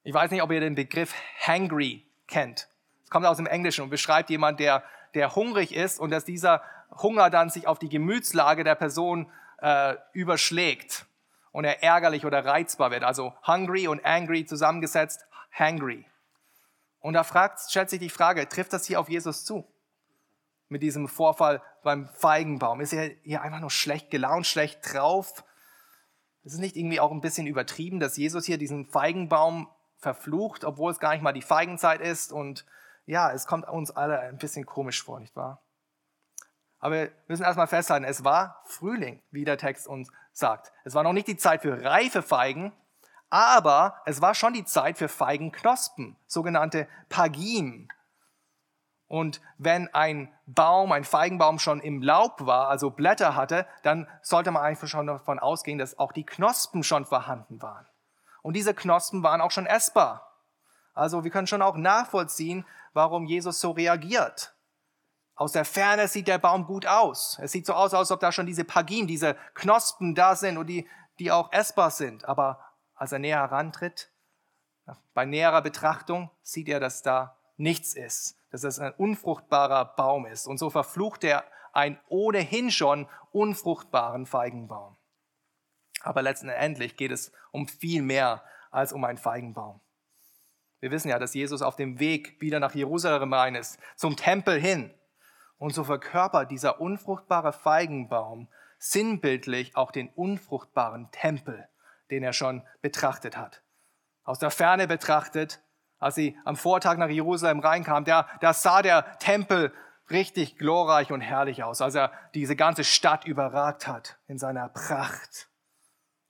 Ich 0.03 0.13
weiß 0.13 0.31
nicht, 0.31 0.41
ob 0.41 0.51
ihr 0.51 0.59
den 0.59 0.75
Begriff 0.75 1.13
hangry 1.45 2.05
kennt. 2.27 2.67
Es 3.03 3.09
kommt 3.09 3.25
aus 3.25 3.37
dem 3.37 3.45
Englischen 3.45 3.83
und 3.83 3.89
beschreibt 3.89 4.29
jemand, 4.29 4.59
der, 4.59 4.83
der 5.13 5.35
hungrig 5.35 5.75
ist 5.75 5.99
und 5.99 6.09
dass 6.09 6.25
dieser 6.25 6.63
Hunger 6.89 7.29
dann 7.29 7.49
sich 7.49 7.67
auf 7.67 7.77
die 7.77 7.89
Gemütslage 7.89 8.63
der 8.63 8.75
Person 8.75 9.31
äh, 9.59 9.95
überschlägt 10.13 11.05
und 11.51 11.65
er 11.65 11.83
ärgerlich 11.83 12.25
oder 12.25 12.45
reizbar 12.45 12.91
wird. 12.91 13.03
Also 13.03 13.33
hungry 13.45 13.87
und 13.87 14.03
angry 14.05 14.45
zusammengesetzt, 14.45 15.25
hangry. 15.51 16.05
Und 16.99 17.13
da 17.13 17.23
fragt, 17.23 17.59
stellt 17.59 17.89
sich 17.89 17.99
die 17.99 18.09
Frage, 18.09 18.47
trifft 18.47 18.73
das 18.73 18.85
hier 18.85 18.99
auf 18.99 19.09
Jesus 19.09 19.43
zu? 19.43 19.65
Mit 20.69 20.83
diesem 20.83 21.07
Vorfall 21.07 21.61
beim 21.83 22.07
Feigenbaum. 22.09 22.79
Ist 22.79 22.93
er 22.93 23.09
hier 23.23 23.41
einfach 23.41 23.59
nur 23.59 23.71
schlecht 23.71 24.11
gelaunt, 24.11 24.45
schlecht 24.47 24.93
drauf? 24.93 25.43
Ist 26.43 26.53
es 26.53 26.59
nicht 26.59 26.75
irgendwie 26.75 26.99
auch 26.99 27.11
ein 27.11 27.21
bisschen 27.21 27.47
übertrieben, 27.47 27.99
dass 27.99 28.17
Jesus 28.17 28.45
hier 28.45 28.57
diesen 28.57 28.85
Feigenbaum 28.85 29.67
verflucht, 29.97 30.63
obwohl 30.63 30.91
es 30.91 30.99
gar 30.99 31.13
nicht 31.13 31.21
mal 31.21 31.33
die 31.33 31.41
Feigenzeit 31.41 32.01
ist? 32.01 32.31
Und 32.31 32.65
ja, 33.05 33.31
es 33.31 33.47
kommt 33.47 33.67
uns 33.67 33.91
alle 33.91 34.19
ein 34.19 34.37
bisschen 34.37 34.65
komisch 34.65 35.03
vor, 35.03 35.19
nicht 35.19 35.35
wahr? 35.35 35.61
Aber 36.79 36.95
wir 36.95 37.11
müssen 37.27 37.43
erstmal 37.43 37.67
festhalten, 37.67 38.05
es 38.05 38.23
war 38.23 38.61
Frühling, 38.65 39.21
wie 39.29 39.45
der 39.45 39.57
Text 39.57 39.87
uns 39.87 40.11
sagt. 40.31 40.71
Es 40.83 40.93
war 40.93 41.03
noch 41.03 41.13
nicht 41.13 41.27
die 41.27 41.37
Zeit 41.37 41.61
für 41.61 41.83
reife 41.83 42.21
Feigen, 42.21 42.73
aber 43.29 44.01
es 44.05 44.21
war 44.21 44.35
schon 44.35 44.53
die 44.53 44.65
Zeit 44.65 44.97
für 44.97 45.07
Feigenknospen, 45.07 46.17
sogenannte 46.27 46.87
Pagim. 47.09 47.87
Und 49.07 49.41
wenn 49.57 49.93
ein 49.93 50.33
Baum, 50.45 50.91
ein 50.91 51.03
Feigenbaum 51.03 51.59
schon 51.59 51.81
im 51.81 52.01
Laub 52.01 52.45
war, 52.45 52.69
also 52.69 52.89
Blätter 52.89 53.35
hatte, 53.35 53.67
dann 53.83 54.07
sollte 54.21 54.51
man 54.51 54.63
eigentlich 54.63 54.89
schon 54.89 55.07
davon 55.07 55.39
ausgehen, 55.39 55.77
dass 55.77 55.99
auch 55.99 56.13
die 56.13 56.25
Knospen 56.25 56.83
schon 56.83 57.05
vorhanden 57.05 57.61
waren. 57.61 57.85
Und 58.41 58.55
diese 58.55 58.73
Knospen 58.73 59.23
waren 59.23 59.41
auch 59.41 59.51
schon 59.51 59.65
essbar. 59.65 60.31
Also 60.93 61.23
wir 61.23 61.31
können 61.31 61.47
schon 61.47 61.61
auch 61.61 61.75
nachvollziehen, 61.75 62.65
warum 62.93 63.25
Jesus 63.25 63.59
so 63.59 63.71
reagiert. 63.71 64.53
Aus 65.41 65.54
der 65.54 65.65
Ferne 65.65 66.08
sieht 66.08 66.27
der 66.27 66.38
Baum 66.38 66.67
gut 66.67 66.86
aus. 66.86 67.39
Es 67.41 67.51
sieht 67.51 67.65
so 67.65 67.73
aus, 67.73 67.95
als 67.95 68.12
ob 68.12 68.19
da 68.19 68.32
schon 68.32 68.45
diese 68.45 68.63
Pagien, 68.63 69.08
diese 69.08 69.36
Knospen 69.56 70.13
da 70.13 70.36
sind 70.36 70.60
und 70.60 70.67
die, 70.67 70.88
die 71.17 71.32
auch 71.32 71.51
essbar 71.51 71.89
sind. 71.89 72.25
Aber 72.25 72.63
als 72.93 73.12
er 73.12 73.17
näher 73.17 73.39
herantritt, 73.39 74.12
bei 75.15 75.25
näherer 75.25 75.63
Betrachtung 75.63 76.30
sieht 76.43 76.69
er, 76.69 76.80
dass 76.80 77.01
da 77.01 77.39
nichts 77.58 77.95
ist, 77.95 78.38
dass 78.51 78.63
es 78.63 78.77
ein 78.77 78.93
unfruchtbarer 78.93 79.95
Baum 79.95 80.27
ist. 80.27 80.45
Und 80.45 80.60
so 80.60 80.69
verflucht 80.69 81.23
er 81.23 81.43
einen 81.73 81.99
ohnehin 82.08 82.69
schon 82.69 83.10
unfruchtbaren 83.32 84.27
Feigenbaum. 84.27 84.95
Aber 86.01 86.21
letztendlich 86.21 86.97
geht 86.97 87.12
es 87.12 87.32
um 87.49 87.67
viel 87.67 88.04
mehr 88.04 88.43
als 88.69 88.93
um 88.93 89.04
einen 89.06 89.17
Feigenbaum. 89.17 89.82
Wir 90.82 90.91
wissen 90.91 91.10
ja, 91.10 91.17
dass 91.17 91.34
Jesus 91.34 91.63
auf 91.63 91.75
dem 91.75 91.99
Weg 91.99 92.39
wieder 92.41 92.60
nach 92.60 92.75
Jerusalem 92.75 93.34
rein 93.34 93.56
ist, 93.56 93.80
zum 93.95 94.15
Tempel 94.15 94.62
hin. 94.62 94.93
Und 95.62 95.76
so 95.76 95.84
verkörpert 95.84 96.50
dieser 96.50 96.82
unfruchtbare 96.82 97.54
Feigenbaum 97.54 98.47
sinnbildlich 98.80 99.76
auch 99.76 99.91
den 99.91 100.10
unfruchtbaren 100.10 101.12
Tempel, 101.12 101.69
den 102.10 102.24
er 102.24 102.34
schon 102.34 102.63
betrachtet 102.82 103.38
hat. 103.38 103.62
Aus 104.24 104.39
der 104.39 104.50
Ferne 104.50 104.88
betrachtet, 104.88 105.62
als 106.00 106.15
sie 106.15 106.36
am 106.45 106.56
Vortag 106.56 106.97
nach 106.97 107.10
Jerusalem 107.10 107.60
reinkam, 107.60 108.06
da, 108.06 108.28
da 108.39 108.54
sah 108.54 108.82
der 108.82 109.19
Tempel 109.19 109.71
richtig 110.10 110.58
glorreich 110.58 111.12
und 111.12 111.21
herrlich 111.21 111.63
aus, 111.63 111.80
als 111.82 111.93
er 111.93 112.12
diese 112.34 112.56
ganze 112.56 112.84
Stadt 112.84 113.26
überragt 113.26 113.88
hat 113.88 114.17
in 114.26 114.39
seiner 114.39 114.67
Pracht. 114.67 115.47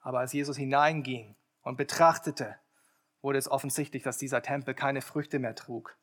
Aber 0.02 0.20
als 0.20 0.34
Jesus 0.34 0.58
hineinging 0.58 1.38
und 1.62 1.78
betrachtete, 1.78 2.58
wurde 3.22 3.39
es 3.39 3.50
offensichtlich, 3.50 4.04
dass 4.04 4.17
dieser 4.17 4.41
Tempel 4.41 4.74
keine 4.74 5.02
Früchte 5.02 5.39
mehr 5.39 5.56
trug. 5.56 5.96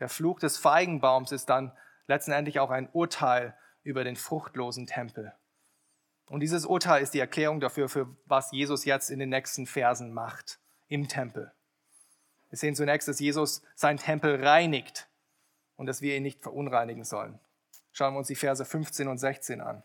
Der 0.00 0.08
Fluch 0.08 0.40
des 0.40 0.58
Feigenbaums 0.58 1.30
ist 1.30 1.48
dann 1.48 1.70
letztendlich 2.06 2.60
auch 2.60 2.70
ein 2.70 2.88
Urteil 2.92 3.56
über 3.82 4.04
den 4.04 4.16
fruchtlosen 4.16 4.86
Tempel. 4.86 5.32
Und 6.26 6.40
dieses 6.40 6.64
Urteil 6.64 7.02
ist 7.02 7.14
die 7.14 7.20
Erklärung 7.20 7.60
dafür, 7.60 7.88
für 7.88 8.16
was 8.26 8.52
Jesus 8.52 8.84
jetzt 8.84 9.10
in 9.10 9.18
den 9.18 9.28
nächsten 9.28 9.66
Versen 9.66 10.12
macht 10.12 10.60
im 10.88 11.08
Tempel. 11.08 11.52
Wir 12.48 12.58
sehen 12.58 12.74
zunächst, 12.74 13.08
dass 13.08 13.20
Jesus 13.20 13.62
seinen 13.74 13.98
Tempel 13.98 14.44
reinigt 14.44 15.08
und 15.76 15.86
dass 15.86 16.02
wir 16.02 16.16
ihn 16.16 16.22
nicht 16.22 16.42
verunreinigen 16.42 17.04
sollen. 17.04 17.38
Schauen 17.92 18.14
wir 18.14 18.18
uns 18.18 18.28
die 18.28 18.34
Verse 18.34 18.64
15 18.64 19.08
und 19.08 19.18
16 19.18 19.60
an. 19.60 19.82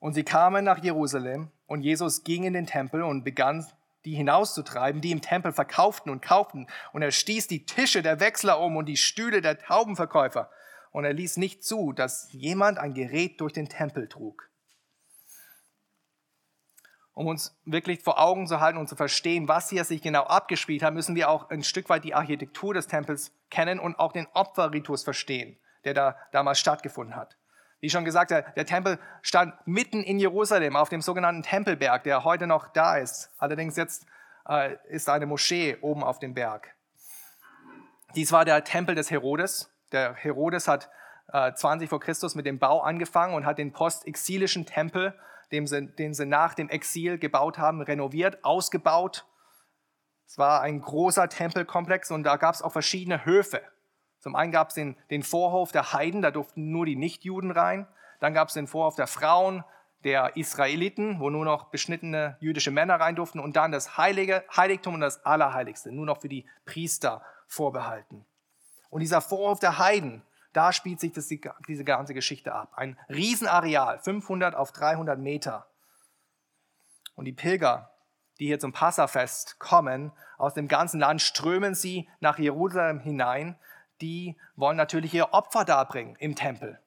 Und 0.00 0.14
sie 0.14 0.24
kamen 0.24 0.64
nach 0.64 0.82
Jerusalem 0.82 1.50
und 1.66 1.82
Jesus 1.82 2.24
ging 2.24 2.44
in 2.44 2.52
den 2.52 2.66
Tempel 2.66 3.02
und 3.02 3.24
begann 3.24 3.66
die 4.08 4.16
hinauszutreiben, 4.16 5.02
die 5.02 5.10
im 5.10 5.20
Tempel 5.20 5.52
verkauften 5.52 6.10
und 6.10 6.22
kauften. 6.22 6.66
Und 6.92 7.02
er 7.02 7.10
stieß 7.10 7.46
die 7.46 7.66
Tische 7.66 8.02
der 8.02 8.20
Wechsler 8.20 8.58
um 8.58 8.76
und 8.76 8.86
die 8.86 8.96
Stühle 8.96 9.42
der 9.42 9.58
Taubenverkäufer. 9.58 10.50
Und 10.92 11.04
er 11.04 11.12
ließ 11.12 11.36
nicht 11.36 11.62
zu, 11.62 11.92
dass 11.92 12.32
jemand 12.32 12.78
ein 12.78 12.94
Gerät 12.94 13.40
durch 13.40 13.52
den 13.52 13.68
Tempel 13.68 14.08
trug. 14.08 14.48
Um 17.12 17.26
uns 17.26 17.58
wirklich 17.64 18.02
vor 18.02 18.18
Augen 18.18 18.46
zu 18.46 18.60
halten 18.60 18.78
und 18.78 18.88
zu 18.88 18.96
verstehen, 18.96 19.48
was 19.48 19.68
hier 19.68 19.84
sich 19.84 20.00
genau 20.00 20.22
abgespielt 20.22 20.82
hat, 20.82 20.94
müssen 20.94 21.14
wir 21.14 21.28
auch 21.28 21.50
ein 21.50 21.62
Stück 21.62 21.90
weit 21.90 22.04
die 22.04 22.14
Architektur 22.14 22.72
des 22.72 22.86
Tempels 22.86 23.32
kennen 23.50 23.78
und 23.78 23.98
auch 23.98 24.12
den 24.12 24.26
Opferritus 24.32 25.04
verstehen, 25.04 25.58
der 25.84 25.94
da 25.94 26.16
damals 26.32 26.60
stattgefunden 26.60 27.16
hat. 27.16 27.37
Wie 27.80 27.90
schon 27.90 28.04
gesagt, 28.04 28.30
der, 28.32 28.42
der, 28.42 28.66
Tempel 28.66 28.98
stand 29.22 29.54
mitten 29.64 30.02
in 30.02 30.18
Jerusalem 30.18 30.74
auf 30.74 30.88
dem 30.88 31.00
sogenannten 31.00 31.42
Tempelberg, 31.42 32.02
der 32.02 32.24
heute 32.24 32.46
noch 32.46 32.68
da 32.68 32.96
ist. 32.96 33.30
Allerdings 33.38 33.76
jetzt 33.76 34.04
äh, 34.48 34.76
ist 34.88 35.08
eine 35.08 35.26
Moschee 35.26 35.76
oben 35.80 36.02
auf 36.02 36.18
dem 36.18 36.34
Berg. 36.34 36.74
Dies 38.16 38.32
war 38.32 38.44
der 38.44 38.64
Tempel 38.64 38.94
des 38.94 39.10
Herodes. 39.10 39.72
Der 39.92 40.14
Herodes 40.14 40.66
hat 40.66 40.90
äh, 41.32 41.52
20 41.52 41.88
vor 41.88 42.00
Christus 42.00 42.34
mit 42.34 42.46
dem 42.46 42.58
Bau 42.58 42.80
angefangen 42.80 43.34
und 43.34 43.46
hat 43.46 43.58
den 43.58 43.72
postexilischen 43.72 44.66
Tempel, 44.66 45.14
den 45.52 45.66
sie, 45.66 45.86
den 45.86 46.14
sie 46.14 46.26
nach 46.26 46.54
dem 46.54 46.68
Exil 46.68 47.18
gebaut 47.18 47.58
haben, 47.58 47.80
renoviert, 47.80 48.44
ausgebaut. 48.44 49.24
Es 50.26 50.36
war 50.36 50.62
ein 50.62 50.80
großer 50.80 51.28
Tempelkomplex 51.28 52.10
und 52.10 52.24
da 52.24 52.36
gab 52.36 52.54
es 52.54 52.62
auch 52.62 52.72
verschiedene 52.72 53.24
Höfe. 53.24 53.62
Zum 54.18 54.34
einen 54.34 54.52
gab 54.52 54.68
es 54.68 54.74
den, 54.74 54.96
den 55.10 55.22
Vorhof 55.22 55.72
der 55.72 55.92
Heiden, 55.92 56.22
da 56.22 56.30
durften 56.30 56.70
nur 56.70 56.86
die 56.86 56.96
Nichtjuden 56.96 57.50
rein. 57.50 57.86
Dann 58.20 58.34
gab 58.34 58.48
es 58.48 58.54
den 58.54 58.66
Vorhof 58.66 58.96
der 58.96 59.06
Frauen, 59.06 59.64
der 60.04 60.36
Israeliten, 60.36 61.18
wo 61.20 61.30
nur 61.30 61.44
noch 61.44 61.70
beschnittene 61.70 62.36
jüdische 62.40 62.70
Männer 62.70 62.96
rein 62.96 63.16
durften. 63.16 63.40
Und 63.40 63.56
dann 63.56 63.72
das 63.72 63.96
Heilige, 63.96 64.44
Heiligtum 64.56 64.94
und 64.94 65.00
das 65.00 65.24
Allerheiligste, 65.24 65.92
nur 65.92 66.06
noch 66.06 66.20
für 66.20 66.28
die 66.28 66.46
Priester 66.66 67.22
vorbehalten. 67.46 68.24
Und 68.90 69.00
dieser 69.00 69.20
Vorhof 69.20 69.58
der 69.58 69.78
Heiden, 69.78 70.22
da 70.52 70.72
spielt 70.72 71.00
sich 71.00 71.12
das, 71.12 71.28
diese 71.68 71.84
ganze 71.84 72.14
Geschichte 72.14 72.54
ab. 72.54 72.72
Ein 72.74 72.98
Riesenareal, 73.08 73.98
500 73.98 74.54
auf 74.54 74.72
300 74.72 75.18
Meter. 75.18 75.66
Und 77.14 77.24
die 77.24 77.32
Pilger, 77.32 77.90
die 78.38 78.46
hier 78.46 78.60
zum 78.60 78.72
Passafest 78.72 79.58
kommen, 79.58 80.12
aus 80.36 80.54
dem 80.54 80.68
ganzen 80.68 81.00
Land 81.00 81.20
strömen 81.20 81.74
sie 81.74 82.08
nach 82.20 82.38
Jerusalem 82.38 83.00
hinein, 83.00 83.56
die 84.00 84.36
wollen 84.56 84.76
natürlich 84.76 85.14
ihr 85.14 85.32
Opfer 85.32 85.64
darbringen 85.64 86.16
im 86.16 86.34
Tempel. 86.34 86.80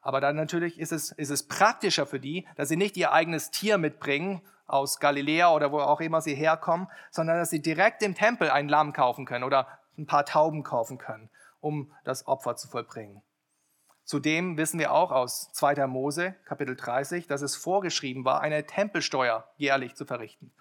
Aber 0.00 0.20
dann 0.20 0.36
natürlich 0.36 0.78
ist 0.78 0.92
es, 0.92 1.12
ist 1.12 1.30
es 1.30 1.46
praktischer 1.46 2.06
für 2.06 2.20
die, 2.20 2.46
dass 2.56 2.68
sie 2.68 2.76
nicht 2.76 2.96
ihr 2.96 3.12
eigenes 3.12 3.50
Tier 3.50 3.78
mitbringen 3.78 4.42
aus 4.66 4.98
Galiläa 4.98 5.52
oder 5.52 5.72
wo 5.72 5.80
auch 5.80 6.00
immer 6.00 6.20
sie 6.20 6.34
herkommen, 6.34 6.88
sondern 7.10 7.38
dass 7.38 7.50
sie 7.50 7.60
direkt 7.60 8.02
im 8.02 8.14
Tempel 8.14 8.50
ein 8.50 8.68
Lamm 8.68 8.92
kaufen 8.92 9.26
können 9.26 9.44
oder 9.44 9.66
ein 9.98 10.06
paar 10.06 10.24
Tauben 10.24 10.62
kaufen 10.62 10.96
können, 10.96 11.28
um 11.60 11.92
das 12.04 12.26
Opfer 12.26 12.56
zu 12.56 12.68
vollbringen. 12.68 13.22
Zudem 14.04 14.56
wissen 14.56 14.80
wir 14.80 14.92
auch 14.92 15.12
aus 15.12 15.52
2. 15.52 15.86
Mose, 15.86 16.34
Kapitel 16.44 16.76
30, 16.76 17.26
dass 17.26 17.42
es 17.42 17.54
vorgeschrieben 17.54 18.24
war, 18.24 18.40
eine 18.40 18.64
Tempelsteuer 18.64 19.48
jährlich 19.56 19.94
zu 19.94 20.04
verrichten. 20.04 20.52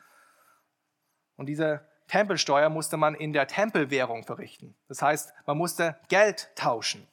Und 1.35 1.45
diese 1.45 1.88
Tempelsteuer 2.09 2.69
musste 2.69 2.97
man 2.97 3.15
in 3.15 3.33
der 3.33 3.47
Tempelwährung 3.47 4.23
verrichten. 4.23 4.75
Das 4.87 5.01
heißt, 5.01 5.33
man 5.45 5.57
musste 5.57 5.97
Geld 6.09 6.49
tauschen. 6.55 7.07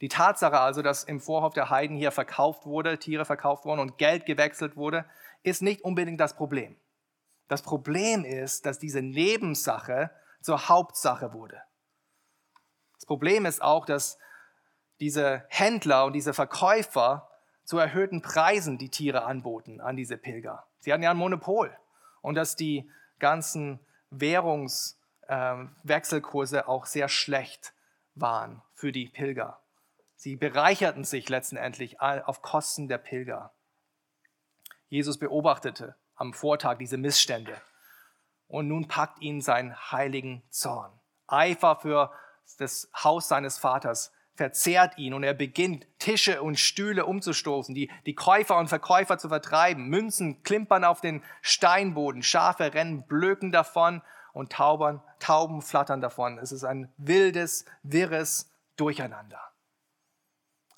Die 0.00 0.08
Tatsache 0.08 0.58
also, 0.58 0.80
dass 0.80 1.04
im 1.04 1.20
Vorhof 1.20 1.52
der 1.52 1.68
Heiden 1.68 1.96
hier 1.96 2.12
verkauft 2.12 2.64
wurde, 2.64 2.98
Tiere 2.98 3.24
verkauft 3.26 3.66
wurden 3.66 3.80
und 3.80 3.98
Geld 3.98 4.24
gewechselt 4.24 4.76
wurde, 4.76 5.04
ist 5.42 5.62
nicht 5.62 5.82
unbedingt 5.82 6.20
das 6.20 6.34
Problem. 6.34 6.76
Das 7.48 7.62
Problem 7.62 8.24
ist, 8.24 8.64
dass 8.64 8.78
diese 8.78 9.02
Nebensache 9.02 10.10
zur 10.40 10.68
Hauptsache 10.68 11.32
wurde. 11.34 11.60
Das 12.94 13.04
Problem 13.04 13.44
ist 13.44 13.60
auch, 13.60 13.84
dass 13.84 14.18
diese 15.00 15.44
Händler 15.48 16.04
und 16.04 16.12
diese 16.12 16.32
Verkäufer 16.32 17.28
zu 17.64 17.78
erhöhten 17.78 18.22
Preisen 18.22 18.78
die 18.78 18.90
Tiere 18.90 19.24
anboten 19.24 19.80
an 19.80 19.96
diese 19.96 20.16
Pilger. 20.16 20.66
Sie 20.78 20.92
hatten 20.92 21.02
ja 21.02 21.10
ein 21.10 21.16
Monopol. 21.16 21.76
Und 22.22 22.34
dass 22.34 22.54
die 22.54 22.90
ganzen 23.20 23.78
Währungswechselkurse 24.10 26.58
ähm, 26.58 26.64
auch 26.64 26.86
sehr 26.86 27.08
schlecht 27.08 27.72
waren 28.14 28.62
für 28.74 28.92
die 28.92 29.08
Pilger. 29.08 29.60
Sie 30.16 30.36
bereicherten 30.36 31.04
sich 31.04 31.28
letztendlich 31.28 32.00
auf 32.00 32.42
Kosten 32.42 32.88
der 32.88 32.98
Pilger. 32.98 33.52
Jesus 34.88 35.18
beobachtete 35.18 35.96
am 36.14 36.32
Vortag 36.34 36.78
diese 36.78 36.98
Missstände 36.98 37.60
und 38.48 38.68
nun 38.68 38.86
packt 38.88 39.22
ihn 39.22 39.40
sein 39.40 39.74
heiligen 39.92 40.42
Zorn. 40.50 40.92
Eifer 41.26 41.76
für 41.76 42.12
das 42.58 42.90
Haus 42.92 43.28
seines 43.28 43.58
Vaters 43.58 44.12
verzehrt 44.40 44.96
ihn 44.96 45.12
und 45.12 45.22
er 45.22 45.34
beginnt, 45.34 45.86
Tische 45.98 46.40
und 46.40 46.58
Stühle 46.58 47.04
umzustoßen, 47.04 47.74
die, 47.74 47.90
die 48.06 48.14
Käufer 48.14 48.56
und 48.56 48.68
Verkäufer 48.68 49.18
zu 49.18 49.28
vertreiben. 49.28 49.88
Münzen 49.88 50.42
klimpern 50.42 50.82
auf 50.82 51.02
den 51.02 51.22
Steinboden, 51.42 52.22
Schafe 52.22 52.72
rennen 52.72 53.06
blöken 53.06 53.52
davon 53.52 54.00
und 54.32 54.50
Taubern, 54.50 55.02
Tauben 55.18 55.60
flattern 55.60 56.00
davon. 56.00 56.38
Es 56.38 56.52
ist 56.52 56.64
ein 56.64 56.90
wildes, 56.96 57.66
wirres 57.82 58.50
Durcheinander. 58.76 59.42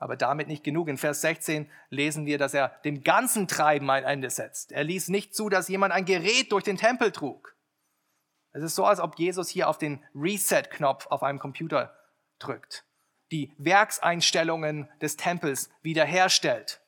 Aber 0.01 0.17
damit 0.17 0.49
nicht 0.49 0.65
genug. 0.65 0.89
In 0.89 0.99
Vers 0.99 1.21
16 1.21 1.71
lesen 1.89 2.27
wir, 2.27 2.39
dass 2.39 2.55
er 2.55 2.71
dem 2.85 3.05
ganzen 3.05 3.47
Treiben 3.47 3.89
ein 3.91 4.03
Ende 4.03 4.31
setzt. 4.31 4.73
Er 4.73 4.83
ließ 4.83 5.07
nicht 5.07 5.37
zu, 5.37 5.51
dass 5.51 5.69
jemand 5.69 5.93
ein 5.93 6.05
Gerät 6.05 6.51
durch 6.51 6.65
den 6.65 6.79
Tempel 6.79 7.13
trug. 7.13 7.55
Es 8.51 8.65
ist 8.65 8.75
so, 8.75 8.85
als 8.85 8.99
ob 8.99 9.17
Jesus 9.21 9.49
hier 9.49 9.69
auf 9.69 9.79
den 9.79 10.05
Reset-Knopf 10.17 11.07
auf 11.07 11.23
einem 11.23 11.39
Computer 11.39 11.97
drückt 12.41 12.85
die 13.33 13.55
Werkseinstellungen 13.59 14.89
des 15.01 15.17
Tempels 15.17 15.71
wiederherstellt. 15.81 16.81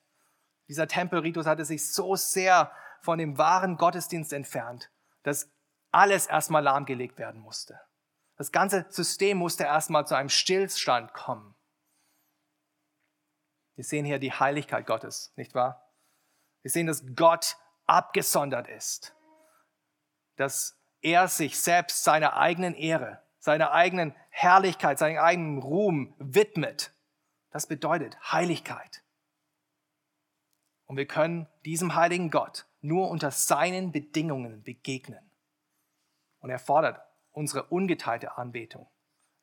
Dieser 0.68 0.86
Tempelritus 0.86 1.46
hatte 1.46 1.64
sich 1.64 1.92
so 1.92 2.14
sehr 2.16 2.70
von 3.00 3.18
dem 3.18 3.38
wahren 3.38 3.76
Gottesdienst 3.76 4.32
entfernt, 4.32 4.90
dass 5.22 5.50
alles 5.90 6.26
erstmal 6.26 6.62
lahmgelegt 6.62 7.18
werden 7.18 7.40
musste. 7.40 7.80
Das 8.36 8.52
ganze 8.52 8.86
System 8.88 9.38
musste 9.38 9.64
erstmal 9.64 10.06
zu 10.06 10.14
einem 10.14 10.28
Stillstand 10.28 11.12
kommen. 11.14 11.54
Wir 13.74 13.84
sehen 13.84 14.04
hier 14.04 14.18
die 14.18 14.32
Heiligkeit 14.32 14.86
Gottes, 14.86 15.32
nicht 15.36 15.54
wahr? 15.54 15.90
Wir 16.62 16.70
sehen, 16.70 16.86
dass 16.86 17.04
Gott 17.16 17.56
abgesondert 17.86 18.68
ist, 18.68 19.14
dass 20.36 20.78
er 21.00 21.28
sich 21.28 21.58
selbst 21.60 22.04
seiner 22.04 22.36
eigenen 22.36 22.74
Ehre 22.74 23.24
seiner 23.44 23.72
eigenen 23.72 24.16
Herrlichkeit, 24.36 24.98
seinem 24.98 25.18
eigenen 25.18 25.58
Ruhm 25.58 26.12
widmet. 26.18 26.92
Das 27.50 27.68
bedeutet 27.68 28.18
Heiligkeit. 28.32 29.04
Und 30.86 30.96
wir 30.96 31.06
können 31.06 31.46
diesem 31.64 31.94
heiligen 31.94 32.32
Gott 32.32 32.66
nur 32.80 33.10
unter 33.10 33.30
seinen 33.30 33.92
Bedingungen 33.92 34.64
begegnen. 34.64 35.30
Und 36.40 36.50
er 36.50 36.58
fordert 36.58 37.00
unsere 37.30 37.62
ungeteilte 37.68 38.36
Anbetung. 38.36 38.88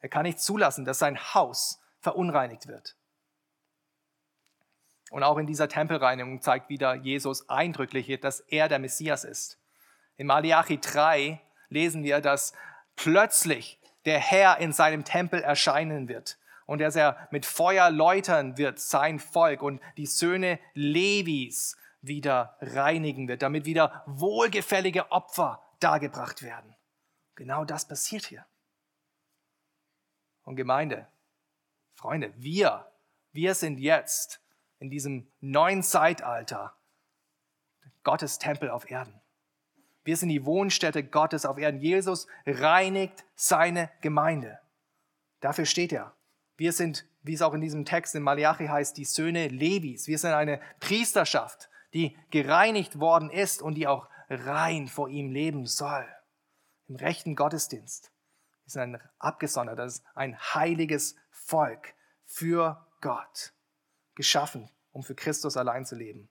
Er 0.02 0.10
kann 0.10 0.24
nicht 0.24 0.40
zulassen, 0.40 0.84
dass 0.84 1.00
sein 1.00 1.18
Haus 1.34 1.82
verunreinigt 2.02 2.68
wird. 2.68 2.98
Und 5.10 5.24
auch 5.24 5.38
in 5.38 5.48
dieser 5.48 5.70
Tempelreinigung 5.70 6.42
zeigt 6.42 6.68
wieder 6.68 6.96
Jesus 6.96 7.48
eindrücklich, 7.50 8.20
dass 8.20 8.42
er 8.42 8.68
der 8.68 8.80
Messias 8.80 9.24
ist. 9.24 9.58
In 10.18 10.28
Malachi 10.28 10.80
3 10.80 11.42
lesen 11.70 12.04
wir, 12.04 12.20
dass 12.20 12.54
plötzlich 12.98 13.81
der 14.06 14.20
Herr 14.20 14.58
in 14.58 14.74
seinem 14.74 15.04
Tempel 15.04 15.42
erscheinen 15.42 16.08
wird 16.08 16.38
und 16.66 16.80
dass 16.80 16.96
er 16.96 17.28
mit 17.32 17.46
Feuer 17.46 17.90
läutern 17.90 18.58
wird, 18.58 18.80
sein 18.80 19.20
Volk 19.20 19.62
und 19.62 19.82
die 19.98 20.06
Söhne 20.06 20.60
Levis 20.74 21.78
wieder 22.02 22.58
reinigen 22.62 23.28
wird, 23.28 23.42
damit 23.42 23.66
wieder 23.66 24.04
wohlgefällige 24.08 25.12
Opfer 25.12 25.62
dargebracht 25.80 26.42
werden. 26.42 26.76
Genau 27.36 27.66
das 27.66 27.88
passiert 27.88 28.26
hier. 28.26 28.46
Und 30.44 30.56
Gemeinde, 30.56 31.08
Freunde, 31.94 32.34
wir, 32.36 32.92
wir 33.32 33.54
sind 33.54 33.78
jetzt 33.78 34.42
in 34.80 34.90
diesem 34.90 35.32
neuen 35.40 35.84
Zeitalter 35.84 36.76
Gottes 38.04 38.40
Tempel 38.40 38.70
auf 38.70 38.90
Erden. 38.90 39.21
Wir 40.04 40.18
sind 40.18 40.30
die 40.30 40.46
Wohnstätte 40.46 41.04
Gottes 41.04 41.46
auf 41.46 41.58
Erden. 41.58 41.80
Jesus 41.80 42.28
reinigt 42.46 43.24
seine 43.36 43.92
Gemeinde. 44.02 44.60
Dafür 45.40 45.66
steht 45.66 45.92
er. 45.92 46.16
Wir 46.58 46.74
sind, 46.74 47.06
wie 47.24 47.34
es 47.34 47.42
auch 47.42 47.54
in 47.54 47.62
diesem 47.62 47.86
Text 47.86 48.16
in 48.16 48.24
Malachi 48.24 48.68
heißt, 48.68 48.98
die 48.98 49.06
Söhne 49.06 49.48
Levis. 49.48 50.08
Wir 50.08 50.18
sind 50.18 50.34
eine 50.34 50.60
Priesterschaft, 50.80 51.70
die 51.94 52.18
gereinigt 52.30 53.00
worden 53.00 53.30
ist 53.30 53.62
und 53.62 53.76
die 53.76 53.88
auch 53.88 54.08
rein 54.30 54.88
vor 54.88 55.10
ihm 55.10 55.30
leben 55.30 55.66
soll. 55.66 56.08
Im 56.88 56.96
rechten 56.96 57.36
Gottesdienst. 57.36 58.12
Wir 58.66 58.72
sind 58.72 58.82
ein 58.82 59.02
abgesondertes, 59.20 60.04
ein 60.14 60.38
heiliges 60.40 61.16
Volk 61.30 61.94
für 62.26 62.86
Gott. 63.02 63.54
Geschaffen, 64.16 64.70
um 64.92 65.04
für 65.04 65.16
Christus 65.16 65.58
allein 65.58 65.86
zu 65.86 65.96
leben. 65.96 66.30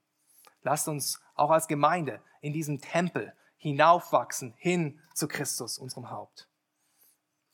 Lasst 0.63 0.89
uns 0.89 1.21
auch 1.35 1.51
als 1.51 1.67
Gemeinde 1.67 2.21
in 2.41 2.53
diesem 2.53 2.81
Tempel 2.81 3.33
hinaufwachsen 3.61 4.55
hin 4.57 4.99
zu 5.15 5.29
Christus, 5.29 5.79
unserem 5.79 6.11
Haupt. 6.11 6.49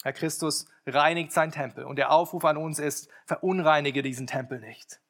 Herr 0.03 0.13
Christus 0.13 0.67
reinigt 0.87 1.33
sein 1.33 1.51
Tempel 1.51 1.85
und 1.85 1.97
der 1.97 2.13
Aufruf 2.13 2.45
an 2.45 2.57
uns 2.57 2.79
ist, 2.79 3.11
verunreinige 3.27 4.03
diesen 4.03 4.27
Tempel 4.27 4.61
nicht. 4.61 5.01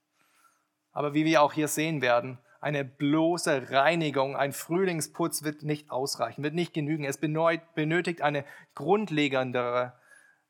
Aber 0.92 1.12
wie 1.12 1.26
wir 1.26 1.42
auch 1.42 1.52
hier 1.52 1.68
sehen 1.68 2.00
werden, 2.00 2.38
eine 2.61 2.85
bloße 2.85 3.70
Reinigung, 3.70 4.35
ein 4.35 4.54
Frühlingsputz 4.54 5.42
wird 5.42 5.62
nicht 5.62 5.90
ausreichen, 5.90 6.42
wird 6.42 6.54
nicht 6.54 6.72
genügen. 6.72 7.04
Es 7.04 7.18
benötigt 7.18 8.22
eine 8.22 8.44
grundlegendere 8.74 9.92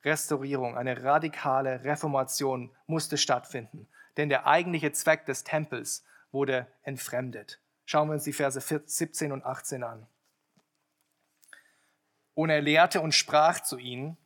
Restaurierung, 0.04 0.76
eine 0.76 1.02
radikale 1.02 1.82
Reformation 1.82 2.70
musste 2.86 3.18
stattfinden. 3.18 3.88
Denn 4.16 4.28
der 4.28 4.46
eigentliche 4.46 4.92
Zweck 4.92 5.26
des 5.26 5.42
Tempels 5.42 6.04
wurde 6.30 6.68
entfremdet. 6.84 7.60
Schauen 7.84 8.08
wir 8.08 8.14
uns 8.14 8.24
die 8.24 8.32
Verse 8.32 8.60
17 8.60 9.32
und 9.32 9.44
18 9.44 9.82
an. 9.82 10.06
Und 12.36 12.50
er 12.50 12.60
lehrte 12.60 13.00
und 13.00 13.14
sprach 13.14 13.60
zu 13.60 13.78
ihnen, 13.78 14.18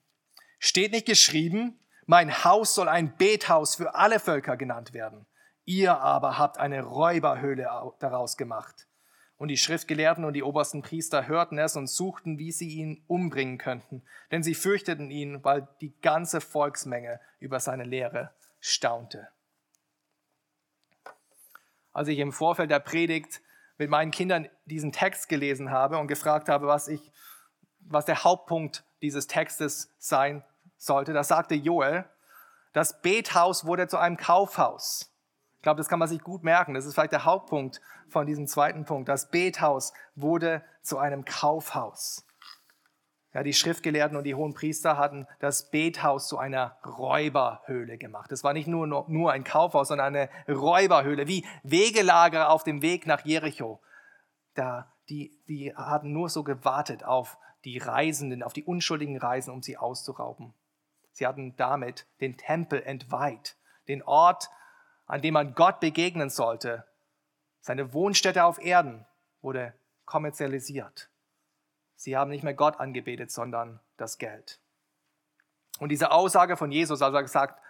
steht 0.59 0.91
nicht 0.91 1.07
geschrieben, 1.07 1.79
mein 2.07 2.43
Haus 2.45 2.75
soll 2.75 2.89
ein 2.89 3.17
Bethaus 3.17 3.77
für 3.77 3.95
alle 3.95 4.19
Völker 4.19 4.57
genannt 4.57 4.93
werden. 4.93 5.27
Ihr 5.65 5.97
aber 6.01 6.37
habt 6.37 6.59
eine 6.59 6.83
Räuberhöhle 6.83 7.71
daraus 8.01 8.37
gemacht. 8.37 8.89
Und 9.37 9.47
die 9.47 9.57
Schriftgelehrten 9.57 10.25
und 10.25 10.33
die 10.33 10.43
obersten 10.43 10.83
Priester 10.83 11.29
hörten 11.29 11.57
es 11.57 11.77
und 11.77 11.87
suchten, 11.87 12.37
wie 12.37 12.51
sie 12.51 12.71
ihn 12.71 13.05
umbringen 13.07 13.59
könnten, 13.59 14.03
denn 14.33 14.43
sie 14.43 14.57
fürchteten 14.57 15.13
ihn, 15.13 15.45
weil 15.45 15.69
die 15.81 15.95
ganze 16.01 16.41
Volksmenge 16.41 17.21
über 17.39 17.61
seine 17.61 17.85
Lehre 17.85 18.35
staunte. 18.59 19.29
Als 21.93 22.09
ich 22.09 22.19
im 22.19 22.33
Vorfeld 22.33 22.73
der 22.73 22.81
Predigt 22.81 23.41
mit 23.79 23.89
meinen 23.89 24.11
Kindern 24.11 24.49
diesen 24.65 24.91
Text 24.91 25.29
gelesen 25.29 25.71
habe 25.71 25.99
und 25.99 26.09
gefragt 26.09 26.49
habe, 26.49 26.67
was, 26.67 26.89
ich, 26.89 27.13
was 27.81 28.05
der 28.05 28.25
Hauptpunkt 28.25 28.85
dieses 29.03 29.27
Textes 29.27 29.93
sein 29.99 30.45
sollte, 30.77 31.13
da 31.13 31.25
sagte 31.25 31.55
Joel, 31.55 32.05
das 32.73 33.01
Bethaus 33.03 33.65
wurde 33.65 33.89
zu 33.89 33.99
einem 33.99 34.17
Kaufhaus. 34.17 35.13
Ich 35.57 35.63
glaube, 35.63 35.79
das 35.79 35.89
kann 35.89 35.99
man 35.99 36.09
sich 36.09 36.23
gut 36.23 36.43
merken. 36.43 36.75
Das 36.75 36.87
ist 36.87 36.95
vielleicht 36.95 37.13
der 37.13 37.25
Hauptpunkt 37.25 37.81
von 38.09 38.27
diesem 38.27 38.47
zweiten 38.47 38.85
Punkt. 38.85 39.09
Das 39.09 39.31
Bethaus 39.31 39.93
wurde 40.15 40.63
zu 40.83 40.99
einem 40.99 41.25
Kaufhaus. 41.25 42.25
Ja, 43.33 43.45
die 43.45 43.53
Schriftgelehrten 43.53 44.17
und 44.17 44.25
die 44.25 44.35
hohen 44.35 44.55
Priester 44.55 44.97
hatten 44.97 45.27
das 45.39 45.71
Bethaus 45.71 46.27
zu 46.27 46.39
einer 46.39 46.79
Räuberhöhle 46.85 47.97
gemacht. 47.97 48.33
Es 48.33 48.43
war 48.43 48.53
nicht 48.53 48.67
nur, 48.67 48.87
nur 48.87 49.31
ein 49.31 49.45
Kaufhaus, 49.45 49.89
sondern 49.89 50.17
eine 50.17 50.29
Räuberhöhle, 50.49 51.29
wie 51.29 51.47
Wegelager 51.63 52.51
auf 52.51 52.65
dem 52.65 52.83
Weg 52.83 53.07
nach 53.07 53.25
Jericho. 53.25 53.81
Da, 54.55 54.93
die, 55.09 55.39
die 55.47 55.75
hatten 55.77 56.13
nur 56.13 56.29
so 56.29 56.43
gewartet 56.43 57.05
auf 57.05 57.39
die 57.65 57.79
Reisenden, 57.79 58.43
auf 58.43 58.53
die 58.53 58.65
unschuldigen 58.65 59.19
Reisen, 59.19 59.53
um 59.53 59.63
sie 59.63 59.77
auszurauben. 59.77 60.55
Sie 61.13 61.27
hatten 61.27 61.57
damit 61.57 62.07
den 62.21 62.37
Tempel 62.37 62.83
entweiht, 62.83 63.57
den 63.89 64.03
Ort, 64.03 64.49
an 65.07 65.23
dem 65.23 65.35
man 65.35 65.55
Gott 65.55 65.81
begegnen 65.81 66.31
sollte. 66.31 66.87
Seine 67.61 67.93
Wohnstätte 67.93 68.45
auf 68.45 68.59
Erden 68.59 69.07
wurde 69.43 69.75
kommerzialisiert. 70.07 71.11
Sie 71.97 72.17
haben 72.17 72.31
nicht 72.31 72.45
mehr 72.45 72.55
Gott 72.55 72.81
angebetet, 72.81 73.31
sondern 73.31 73.81
das 73.97 74.19
Geld. 74.19 74.61
Und 75.79 75.91
diese 75.91 76.13
Aussage 76.13 76.57
von 76.57 76.73
Jesus, 76.73 77.03
also 77.03 77.17
er 77.17 77.23
gesagt, 77.23 77.61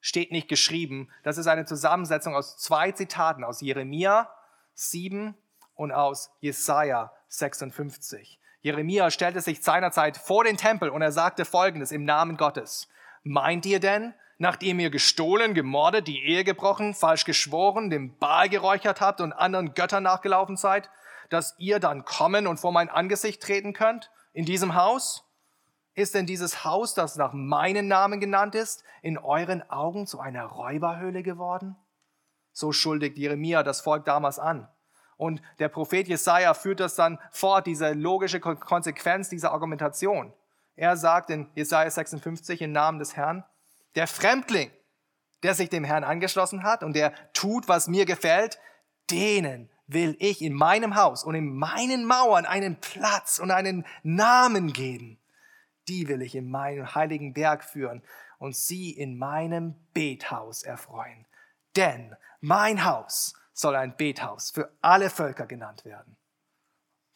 steht 0.00 0.32
nicht 0.32 0.48
geschrieben, 0.48 1.10
das 1.22 1.38
ist 1.38 1.46
eine 1.46 1.64
Zusammensetzung 1.64 2.34
aus 2.34 2.58
zwei 2.58 2.92
Zitaten 2.92 3.44
aus 3.44 3.60
Jeremia 3.60 4.30
7 4.74 5.36
und 5.74 5.92
aus 5.92 6.30
Jesaja 6.40 7.12
56. 7.28 8.40
Jeremia 8.64 9.10
stellte 9.10 9.42
sich 9.42 9.62
seinerzeit 9.62 10.16
vor 10.16 10.42
den 10.42 10.56
Tempel 10.56 10.88
und 10.88 11.02
er 11.02 11.12
sagte 11.12 11.44
folgendes 11.44 11.92
im 11.92 12.06
Namen 12.06 12.38
Gottes. 12.38 12.88
Meint 13.22 13.66
ihr 13.66 13.78
denn, 13.78 14.14
nachdem 14.38 14.80
ihr 14.80 14.88
gestohlen, 14.88 15.52
gemordet, 15.52 16.08
die 16.08 16.24
Ehe 16.24 16.44
gebrochen, 16.44 16.94
falsch 16.94 17.26
geschworen, 17.26 17.90
dem 17.90 18.16
Baal 18.16 18.48
geräuchert 18.48 19.02
habt 19.02 19.20
und 19.20 19.34
anderen 19.34 19.74
Göttern 19.74 20.04
nachgelaufen 20.04 20.56
seid, 20.56 20.88
dass 21.28 21.54
ihr 21.58 21.78
dann 21.78 22.06
kommen 22.06 22.46
und 22.46 22.58
vor 22.58 22.72
mein 22.72 22.88
Angesicht 22.88 23.42
treten 23.42 23.74
könnt 23.74 24.10
in 24.32 24.46
diesem 24.46 24.74
Haus? 24.74 25.28
Ist 25.94 26.14
denn 26.14 26.24
dieses 26.24 26.64
Haus, 26.64 26.94
das 26.94 27.16
nach 27.16 27.34
meinem 27.34 27.86
Namen 27.86 28.18
genannt 28.18 28.54
ist, 28.54 28.82
in 29.02 29.18
euren 29.18 29.68
Augen 29.68 30.06
zu 30.06 30.20
einer 30.20 30.46
Räuberhöhle 30.46 31.22
geworden? 31.22 31.76
So 32.52 32.72
schuldigt 32.72 33.18
Jeremia 33.18 33.62
das 33.62 33.82
Volk 33.82 34.06
damals 34.06 34.38
an. 34.38 34.68
Und 35.16 35.42
der 35.58 35.68
Prophet 35.68 36.08
Jesaja 36.08 36.54
führt 36.54 36.80
das 36.80 36.94
dann 36.94 37.18
fort, 37.30 37.66
diese 37.66 37.92
logische 37.92 38.40
Konsequenz 38.40 39.28
dieser 39.28 39.52
Argumentation. 39.52 40.32
Er 40.76 40.96
sagt 40.96 41.30
in 41.30 41.48
Jesaja 41.54 41.90
56 41.90 42.62
im 42.62 42.72
Namen 42.72 42.98
des 42.98 43.16
Herrn, 43.16 43.44
der 43.94 44.06
Fremdling, 44.06 44.70
der 45.42 45.54
sich 45.54 45.68
dem 45.68 45.84
Herrn 45.84 46.04
angeschlossen 46.04 46.62
hat 46.62 46.82
und 46.82 46.96
der 46.96 47.12
tut, 47.32 47.68
was 47.68 47.86
mir 47.86 48.06
gefällt, 48.06 48.58
denen 49.10 49.70
will 49.86 50.16
ich 50.18 50.42
in 50.42 50.54
meinem 50.54 50.96
Haus 50.96 51.24
und 51.24 51.34
in 51.34 51.54
meinen 51.54 52.06
Mauern 52.06 52.46
einen 52.46 52.80
Platz 52.80 53.38
und 53.38 53.50
einen 53.50 53.86
Namen 54.02 54.72
geben. 54.72 55.20
Die 55.88 56.08
will 56.08 56.22
ich 56.22 56.34
in 56.34 56.50
meinen 56.50 56.94
heiligen 56.94 57.34
Berg 57.34 57.62
führen 57.62 58.02
und 58.38 58.56
sie 58.56 58.90
in 58.90 59.18
meinem 59.18 59.74
Bethaus 59.92 60.62
erfreuen. 60.62 61.26
Denn 61.76 62.16
mein 62.40 62.84
Haus 62.84 63.34
soll 63.54 63.76
ein 63.76 63.96
Bethaus 63.96 64.50
für 64.50 64.70
alle 64.82 65.08
Völker 65.08 65.46
genannt 65.46 65.84
werden. 65.84 66.16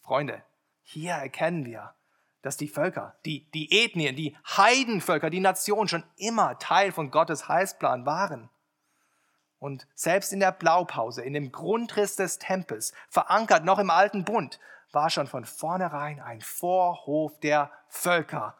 Freunde, 0.00 0.42
hier 0.82 1.12
erkennen 1.12 1.66
wir, 1.66 1.94
dass 2.40 2.56
die 2.56 2.68
Völker, 2.68 3.16
die, 3.26 3.50
die 3.50 3.84
Ethnien, 3.84 4.16
die 4.16 4.36
Heidenvölker, 4.56 5.28
die 5.28 5.40
Nationen 5.40 5.88
schon 5.88 6.04
immer 6.16 6.58
Teil 6.58 6.92
von 6.92 7.10
Gottes 7.10 7.48
Heilsplan 7.48 8.06
waren. 8.06 8.48
Und 9.58 9.88
selbst 9.94 10.32
in 10.32 10.40
der 10.40 10.52
Blaupause, 10.52 11.22
in 11.22 11.34
dem 11.34 11.50
Grundriss 11.50 12.14
des 12.14 12.38
Tempels, 12.38 12.94
verankert 13.10 13.64
noch 13.64 13.80
im 13.80 13.90
alten 13.90 14.24
Bund, 14.24 14.60
war 14.92 15.10
schon 15.10 15.26
von 15.26 15.44
vornherein 15.44 16.20
ein 16.20 16.40
Vorhof 16.40 17.38
der 17.40 17.72
Völker 17.88 18.56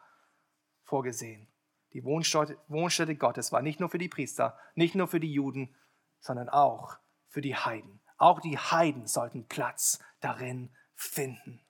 vorgesehen. 0.82 1.46
Die 1.92 2.04
Wohnstätte, 2.04 2.58
Wohnstätte 2.66 3.14
Gottes 3.14 3.52
war 3.52 3.62
nicht 3.62 3.80
nur 3.80 3.88
für 3.88 3.98
die 3.98 4.08
Priester, 4.08 4.58
nicht 4.74 4.96
nur 4.96 5.06
für 5.06 5.20
die 5.20 5.32
Juden, 5.32 5.74
sondern 6.20 6.48
auch 6.48 6.98
für 7.28 7.40
die 7.40 7.56
Heiden. 7.56 8.00
Auch 8.16 8.40
die 8.40 8.58
Heiden 8.58 9.06
sollten 9.06 9.46
Platz 9.46 10.00
darin 10.20 10.70
finden. 10.94 11.60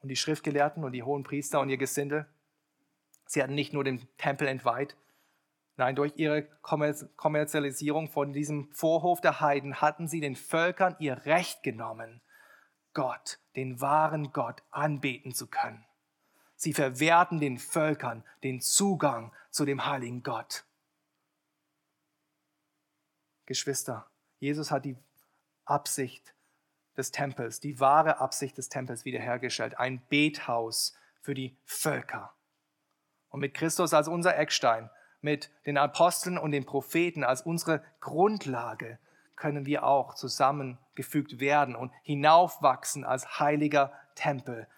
Und 0.00 0.08
die 0.08 0.16
Schriftgelehrten 0.16 0.82
und 0.82 0.92
die 0.92 1.02
hohen 1.02 1.22
Priester 1.22 1.60
und 1.60 1.68
ihr 1.68 1.76
Gesindel, 1.76 2.26
sie 3.26 3.42
hatten 3.42 3.54
nicht 3.54 3.72
nur 3.72 3.84
den 3.84 4.08
Tempel 4.16 4.48
entweiht, 4.48 4.96
nein, 5.76 5.94
durch 5.94 6.14
ihre 6.16 6.42
Kommerzialisierung 6.62 8.10
von 8.10 8.32
diesem 8.32 8.72
Vorhof 8.72 9.20
der 9.20 9.40
Heiden 9.40 9.80
hatten 9.80 10.08
sie 10.08 10.20
den 10.20 10.36
Völkern 10.36 10.96
ihr 10.98 11.24
Recht 11.26 11.62
genommen, 11.62 12.22
Gott, 12.92 13.38
den 13.54 13.80
wahren 13.80 14.32
Gott, 14.32 14.62
anbeten 14.70 15.32
zu 15.32 15.46
können. 15.46 15.84
Sie 16.56 16.74
verwehrten 16.74 17.40
den 17.40 17.58
Völkern 17.58 18.24
den 18.42 18.60
Zugang 18.60 19.32
zu 19.50 19.64
dem 19.64 19.86
heiligen 19.86 20.22
Gott. 20.22 20.64
Geschwister, 23.50 24.08
Jesus 24.38 24.70
hat 24.70 24.84
die 24.84 24.96
Absicht 25.64 26.36
des 26.96 27.10
Tempels, 27.10 27.58
die 27.58 27.80
wahre 27.80 28.20
Absicht 28.20 28.56
des 28.56 28.68
Tempels 28.68 29.04
wiederhergestellt, 29.04 29.76
ein 29.76 30.06
Bethaus 30.08 30.96
für 31.20 31.34
die 31.34 31.58
Völker. 31.64 32.32
Und 33.28 33.40
mit 33.40 33.54
Christus 33.54 33.92
als 33.92 34.06
unser 34.06 34.38
Eckstein, 34.38 34.88
mit 35.20 35.50
den 35.66 35.78
Aposteln 35.78 36.38
und 36.38 36.52
den 36.52 36.64
Propheten 36.64 37.24
als 37.24 37.42
unsere 37.42 37.82
Grundlage, 37.98 39.00
können 39.34 39.66
wir 39.66 39.82
auch 39.82 40.14
zusammengefügt 40.14 41.40
werden 41.40 41.74
und 41.74 41.90
hinaufwachsen 42.04 43.02
als 43.02 43.40
heiliger 43.40 43.92
Tempel, 44.14 44.68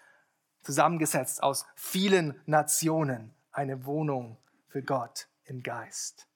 zusammengesetzt 0.63 1.43
aus 1.43 1.67
vielen 1.75 2.41
Nationen, 2.47 3.35
eine 3.51 3.85
Wohnung 3.85 4.39
für 4.67 4.81
Gott 4.81 5.27
im 5.43 5.61
Geist. 5.61 6.27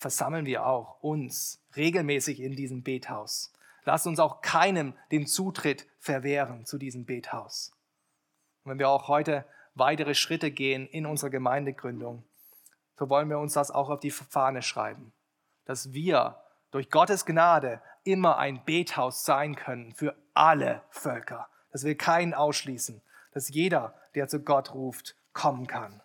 Versammeln 0.00 0.46
wir 0.46 0.64
auch 0.64 1.02
uns 1.02 1.62
regelmäßig 1.76 2.40
in 2.40 2.56
diesem 2.56 2.82
Bethaus. 2.82 3.52
Lasst 3.84 4.06
uns 4.06 4.18
auch 4.18 4.40
keinem 4.40 4.94
den 5.12 5.26
Zutritt 5.26 5.86
verwehren 5.98 6.64
zu 6.64 6.78
diesem 6.78 7.04
Bethaus. 7.04 7.72
Und 8.64 8.70
wenn 8.70 8.78
wir 8.78 8.88
auch 8.88 9.08
heute 9.08 9.44
weitere 9.74 10.14
Schritte 10.14 10.50
gehen 10.50 10.86
in 10.86 11.04
unserer 11.04 11.28
Gemeindegründung, 11.28 12.24
so 12.98 13.10
wollen 13.10 13.28
wir 13.28 13.38
uns 13.38 13.52
das 13.52 13.70
auch 13.70 13.90
auf 13.90 14.00
die 14.00 14.10
Fahne 14.10 14.62
schreiben, 14.62 15.12
dass 15.66 15.92
wir 15.92 16.42
durch 16.70 16.88
Gottes 16.88 17.26
Gnade 17.26 17.82
immer 18.02 18.38
ein 18.38 18.64
Bethaus 18.64 19.26
sein 19.26 19.54
können 19.54 19.92
für 19.92 20.16
alle 20.32 20.82
Völker, 20.88 21.46
dass 21.72 21.84
wir 21.84 21.96
keinen 21.96 22.32
ausschließen, 22.32 23.02
dass 23.32 23.50
jeder, 23.50 23.94
der 24.14 24.28
zu 24.28 24.40
Gott 24.40 24.72
ruft, 24.72 25.14
kommen 25.34 25.66
kann. 25.66 26.00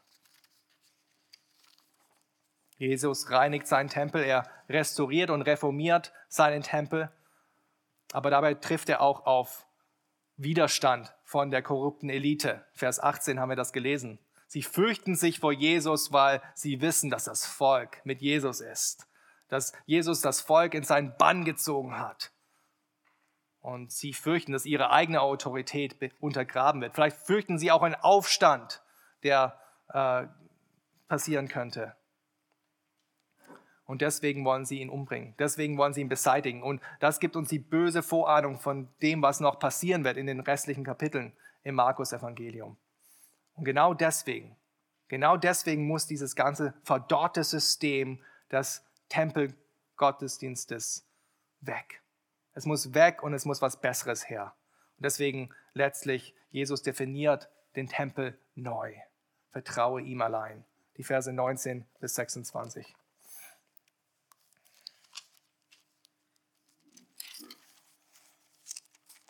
Jesus 2.77 3.29
reinigt 3.31 3.67
seinen 3.67 3.89
Tempel, 3.89 4.23
er 4.23 4.49
restauriert 4.67 5.29
und 5.29 5.43
reformiert 5.43 6.11
seinen 6.27 6.61
Tempel, 6.61 7.11
aber 8.11 8.29
dabei 8.29 8.53
trifft 8.53 8.89
er 8.89 9.01
auch 9.01 9.25
auf 9.25 9.65
Widerstand 10.37 11.13
von 11.23 11.51
der 11.51 11.61
korrupten 11.61 12.09
Elite. 12.09 12.65
Vers 12.73 12.99
18 12.99 13.39
haben 13.39 13.49
wir 13.49 13.55
das 13.55 13.73
gelesen. 13.73 14.19
Sie 14.47 14.61
fürchten 14.61 15.15
sich 15.15 15.39
vor 15.39 15.53
Jesus, 15.53 16.11
weil 16.11 16.41
sie 16.53 16.81
wissen, 16.81 17.09
dass 17.09 17.25
das 17.25 17.45
Volk 17.45 18.05
mit 18.05 18.21
Jesus 18.21 18.61
ist, 18.61 19.07
dass 19.47 19.73
Jesus 19.85 20.21
das 20.21 20.41
Volk 20.41 20.73
in 20.73 20.83
seinen 20.83 21.15
Bann 21.17 21.45
gezogen 21.45 21.97
hat. 21.97 22.31
Und 23.59 23.91
sie 23.91 24.13
fürchten, 24.13 24.51
dass 24.51 24.65
ihre 24.65 24.91
eigene 24.91 25.21
Autorität 25.21 25.95
untergraben 26.19 26.81
wird. 26.81 26.93
Vielleicht 26.93 27.17
fürchten 27.17 27.57
sie 27.57 27.71
auch 27.71 27.81
einen 27.81 27.95
Aufstand, 27.95 28.83
der 29.23 29.59
äh, 29.89 30.27
passieren 31.07 31.47
könnte. 31.47 31.95
Und 33.85 34.01
deswegen 34.01 34.43
wollen 34.45 34.65
sie 34.65 34.79
ihn 34.81 34.89
umbringen. 34.89 35.35
Deswegen 35.37 35.77
wollen 35.77 35.93
sie 35.93 36.01
ihn 36.01 36.09
beseitigen. 36.09 36.63
Und 36.63 36.81
das 36.99 37.19
gibt 37.19 37.35
uns 37.35 37.49
die 37.49 37.59
böse 37.59 38.01
Vorahnung 38.01 38.59
von 38.59 38.89
dem, 39.01 39.21
was 39.21 39.39
noch 39.39 39.59
passieren 39.59 40.03
wird 40.03 40.17
in 40.17 40.25
den 40.25 40.39
restlichen 40.39 40.83
Kapiteln 40.83 41.33
im 41.63 41.75
Markus-Evangelium. 41.75 42.77
Und 43.53 43.65
genau 43.65 43.93
deswegen, 43.93 44.55
genau 45.07 45.37
deswegen 45.37 45.87
muss 45.87 46.07
dieses 46.07 46.35
ganze 46.35 46.73
verdorrte 46.83 47.43
System 47.43 48.19
des 48.51 48.83
Tempelgottesdienstes 49.09 51.05
weg. 51.61 52.01
Es 52.53 52.65
muss 52.65 52.93
weg 52.93 53.21
und 53.21 53.33
es 53.33 53.45
muss 53.45 53.61
was 53.61 53.79
Besseres 53.79 54.29
her. 54.29 54.55
Und 54.97 55.05
deswegen 55.05 55.49
letztlich, 55.73 56.33
Jesus 56.49 56.81
definiert 56.81 57.49
den 57.75 57.87
Tempel 57.87 58.37
neu. 58.55 58.93
Vertraue 59.51 60.01
ihm 60.01 60.21
allein. 60.21 60.65
Die 60.97 61.03
Verse 61.03 61.31
19 61.31 61.85
bis 61.99 62.15
26. 62.15 62.95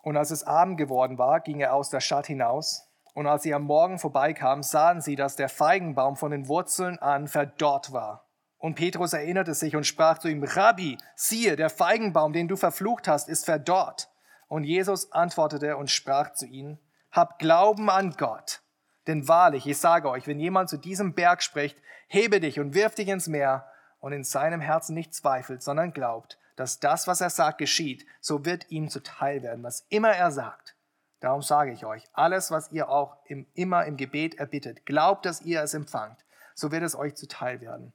Und 0.05 0.17
als 0.17 0.29
es 0.29 0.43
Abend 0.43 0.77
geworden 0.77 1.17
war, 1.17 1.39
ging 1.39 1.59
er 1.59 1.73
aus 1.73 1.89
der 1.89 1.99
Stadt 1.99 2.27
hinaus. 2.27 2.87
Und 3.15 3.25
als 3.25 3.41
sie 3.41 3.55
am 3.55 3.63
Morgen 3.63 3.97
vorbeikamen, 3.97 4.61
sahen 4.61 5.01
sie, 5.01 5.15
dass 5.15 5.35
der 5.35 5.49
Feigenbaum 5.49 6.15
von 6.15 6.29
den 6.29 6.47
Wurzeln 6.47 6.99
an 6.99 7.27
verdorrt 7.27 7.91
war. 7.91 8.29
Und 8.59 8.75
Petrus 8.75 9.13
erinnerte 9.13 9.55
sich 9.55 9.75
und 9.75 9.87
sprach 9.87 10.19
zu 10.19 10.27
ihm, 10.27 10.43
Rabbi, 10.43 10.99
siehe, 11.15 11.55
der 11.55 11.71
Feigenbaum, 11.71 12.33
den 12.33 12.47
du 12.47 12.55
verflucht 12.55 13.07
hast, 13.07 13.27
ist 13.29 13.45
verdorrt. 13.45 14.11
Und 14.47 14.63
Jesus 14.63 15.11
antwortete 15.11 15.75
und 15.75 15.89
sprach 15.89 16.33
zu 16.33 16.45
ihnen, 16.45 16.77
Hab 17.11 17.39
Glauben 17.39 17.89
an 17.89 18.11
Gott. 18.11 18.61
Denn 19.07 19.27
wahrlich, 19.27 19.65
ich 19.65 19.79
sage 19.79 20.07
euch, 20.07 20.27
wenn 20.27 20.39
jemand 20.39 20.69
zu 20.69 20.77
diesem 20.77 21.15
Berg 21.15 21.41
spricht, 21.41 21.81
hebe 22.07 22.39
dich 22.39 22.59
und 22.59 22.75
wirf 22.75 22.93
dich 22.93 23.07
ins 23.07 23.25
Meer, 23.25 23.65
und 23.99 24.13
in 24.13 24.23
seinem 24.23 24.61
Herzen 24.61 24.93
nicht 24.93 25.15
zweifelt, 25.15 25.63
sondern 25.63 25.91
glaubt, 25.91 26.37
dass 26.55 26.79
das, 26.79 27.07
was 27.07 27.21
er 27.21 27.29
sagt, 27.29 27.57
geschieht, 27.57 28.05
so 28.21 28.45
wird 28.45 28.69
ihm 28.71 28.89
zuteil 28.89 29.43
werden, 29.43 29.63
was 29.63 29.85
immer 29.89 30.11
er 30.11 30.31
sagt. 30.31 30.75
Darum 31.19 31.41
sage 31.41 31.71
ich 31.71 31.85
euch, 31.85 32.03
alles, 32.13 32.51
was 32.51 32.71
ihr 32.71 32.89
auch 32.89 33.17
im, 33.25 33.47
immer 33.53 33.85
im 33.85 33.97
Gebet 33.97 34.35
erbittet, 34.35 34.85
glaubt, 34.85 35.25
dass 35.25 35.41
ihr 35.41 35.61
es 35.61 35.73
empfangt, 35.73 36.25
so 36.53 36.71
wird 36.71 36.83
es 36.83 36.95
euch 36.95 37.15
zuteil 37.15 37.61
werden. 37.61 37.93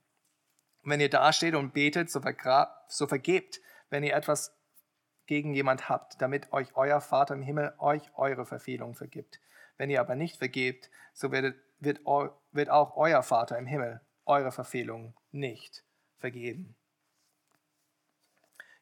Und 0.82 0.90
wenn 0.90 1.00
ihr 1.00 1.10
dasteht 1.10 1.54
und 1.54 1.72
betet, 1.72 2.10
so, 2.10 2.20
so 2.88 3.06
vergebt, 3.06 3.60
wenn 3.90 4.02
ihr 4.02 4.14
etwas 4.14 4.56
gegen 5.26 5.54
jemand 5.54 5.88
habt, 5.88 6.20
damit 6.20 6.52
euch 6.52 6.74
euer 6.74 7.00
Vater 7.00 7.34
im 7.34 7.42
Himmel 7.42 7.74
euch 7.78 8.02
eure 8.16 8.46
Verfehlungen 8.46 8.96
vergibt. 8.96 9.40
Wenn 9.76 9.90
ihr 9.90 10.00
aber 10.00 10.16
nicht 10.16 10.38
vergebt, 10.38 10.90
so 11.12 11.30
wird, 11.30 11.54
wird, 11.78 12.00
wird 12.50 12.70
auch 12.70 12.96
euer 12.96 13.22
Vater 13.22 13.56
im 13.58 13.66
Himmel 13.66 14.00
eure 14.24 14.50
Verfehlungen 14.50 15.14
nicht 15.30 15.84
vergeben. 16.16 16.74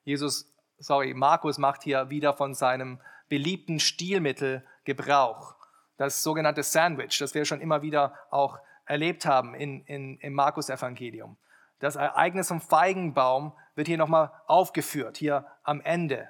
Jesus, 0.09 0.51
sorry, 0.79 1.13
Markus 1.13 1.59
macht 1.59 1.83
hier 1.83 2.09
wieder 2.09 2.33
von 2.33 2.55
seinem 2.55 2.99
beliebten 3.29 3.79
Stilmittel 3.79 4.65
Gebrauch. 4.85 5.55
Das 5.99 6.23
sogenannte 6.23 6.63
Sandwich, 6.63 7.19
das 7.19 7.35
wir 7.35 7.45
schon 7.45 7.61
immer 7.61 7.83
wieder 7.83 8.15
auch 8.31 8.59
erlebt 8.87 9.27
haben 9.27 9.55
in, 9.55 9.85
in, 9.85 10.17
im 10.21 10.33
Markus-Evangelium. 10.33 11.37
Das 11.79 11.97
Ereignis 11.97 12.49
vom 12.49 12.63
Feigenbaum 12.63 13.53
wird 13.75 13.87
hier 13.87 13.99
nochmal 13.99 14.33
aufgeführt, 14.47 15.19
hier 15.19 15.45
am 15.63 15.83
Ende. 15.83 16.27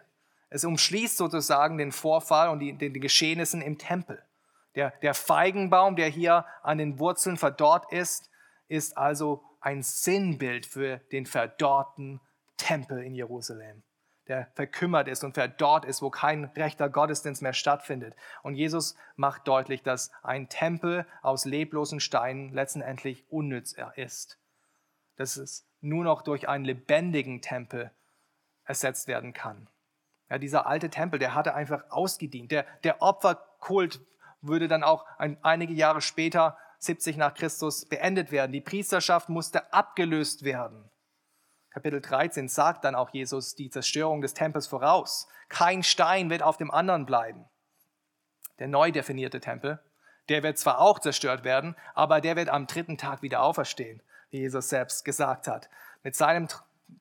Es 0.51 0.65
umschließt 0.65 1.17
sozusagen 1.17 1.79
den 1.79 1.93
Vorfall 1.93 2.49
und 2.49 2.59
die, 2.59 2.73
den, 2.73 2.93
den 2.93 3.01
Geschehnissen 3.01 3.63
im 3.63 3.79
Tempel. 3.79 4.21
Der, 4.75 4.91
der 5.03 5.15
Feigenbaum, 5.15 5.95
der 5.95 6.09
hier 6.09 6.47
an 6.65 6.79
den 6.79 6.99
Wurzeln 6.99 7.37
verdorrt 7.37 7.93
ist, 7.93 8.29
ist 8.67 8.99
also 8.99 9.45
ein 9.61 9.85
Sinnbild 9.85 10.67
für 10.67 10.97
den 11.13 11.27
verdorrten 11.27 12.21
Tempel 12.59 13.03
in 13.03 13.15
Jerusalem, 13.15 13.83
der 14.27 14.49
verkümmert 14.55 15.09
ist 15.09 15.25
und 15.25 15.33
verdorrt 15.33 15.87
ist, 15.87 16.03
wo 16.03 16.11
kein 16.11 16.45
rechter 16.45 16.91
Gottesdienst 16.91 17.41
mehr 17.41 17.55
stattfindet. 17.55 18.15
Und 18.43 18.55
Jesus 18.55 18.95
macht 19.17 19.49
deutlich, 19.49 19.83
dass 19.83 20.11
ein 20.23 20.51
Tempel 20.51 21.07
aus 21.23 21.47
leblosen 21.47 22.01
Steinen 22.01 22.53
letztendlich 22.53 23.25
unnütz 23.31 23.75
ist. 23.97 24.39
Dass 25.17 25.37
es 25.37 25.67
nur 25.81 26.05
noch 26.05 26.21
durch 26.23 26.49
einen 26.49 26.67
lebendigen 26.67 27.41
Tempel 27.41 27.91
ersetzt 28.65 29.09
werden 29.09 29.33
kann. 29.33 29.69
Ja, 30.29 30.37
dieser 30.37 30.67
alte 30.67 30.91
Tempel, 30.91 31.19
der 31.19 31.35
hatte 31.35 31.55
einfach 31.55 31.91
ausgedient. 31.91 32.53
Der, 32.53 32.67
der 32.85 33.01
Opferkult 33.01 34.01
würde 34.43 34.69
dann 34.69 34.83
auch 34.83 35.07
ein, 35.17 35.43
einige 35.43 35.73
Jahre 35.73 36.03
später, 36.03 36.59
70 36.81 37.17
nach 37.17 37.35
Christus, 37.35 37.87
beendet 37.87 38.31
werden. 38.31 38.53
Die 38.53 38.61
Priesterschaft 38.61 39.31
musste 39.31 39.73
abgelöst 39.73 40.45
werden. 40.45 40.91
Kapitel 41.79 42.01
13 42.01 42.49
sagt 42.49 42.85
dann 42.85 42.97
auch 42.97 43.11
Jesus 43.11 43.55
die 43.55 43.71
Zerstörung 43.71 44.21
des 44.21 44.35
Tempels 44.35 44.67
voraus. 44.67 45.29
Kein 45.49 45.85
Stein 45.85 46.29
wird 46.29 46.43
auf 46.43 46.57
dem 46.57 46.73
anderen 46.73 47.07
bleiben. 47.07 47.45
Der 48.59 48.67
neu 48.67 48.91
definierte 48.91 49.39
Tempel, 49.39 49.79
der 50.29 50.43
wird 50.43 50.59
zwar 50.59 50.81
auch 50.81 50.99
zerstört 50.99 51.45
werden, 51.45 51.77
aber 51.95 52.21
der 52.21 52.35
wird 52.35 52.49
am 52.49 52.67
dritten 52.67 52.99
Tag 52.99 53.23
wieder 53.23 53.43
auferstehen, 53.43 54.03
wie 54.31 54.39
Jesus 54.39 54.71
selbst 54.71 55.05
gesagt 55.05 55.47
hat. 55.47 55.71
Mit 56.03 56.17
seinem 56.17 56.49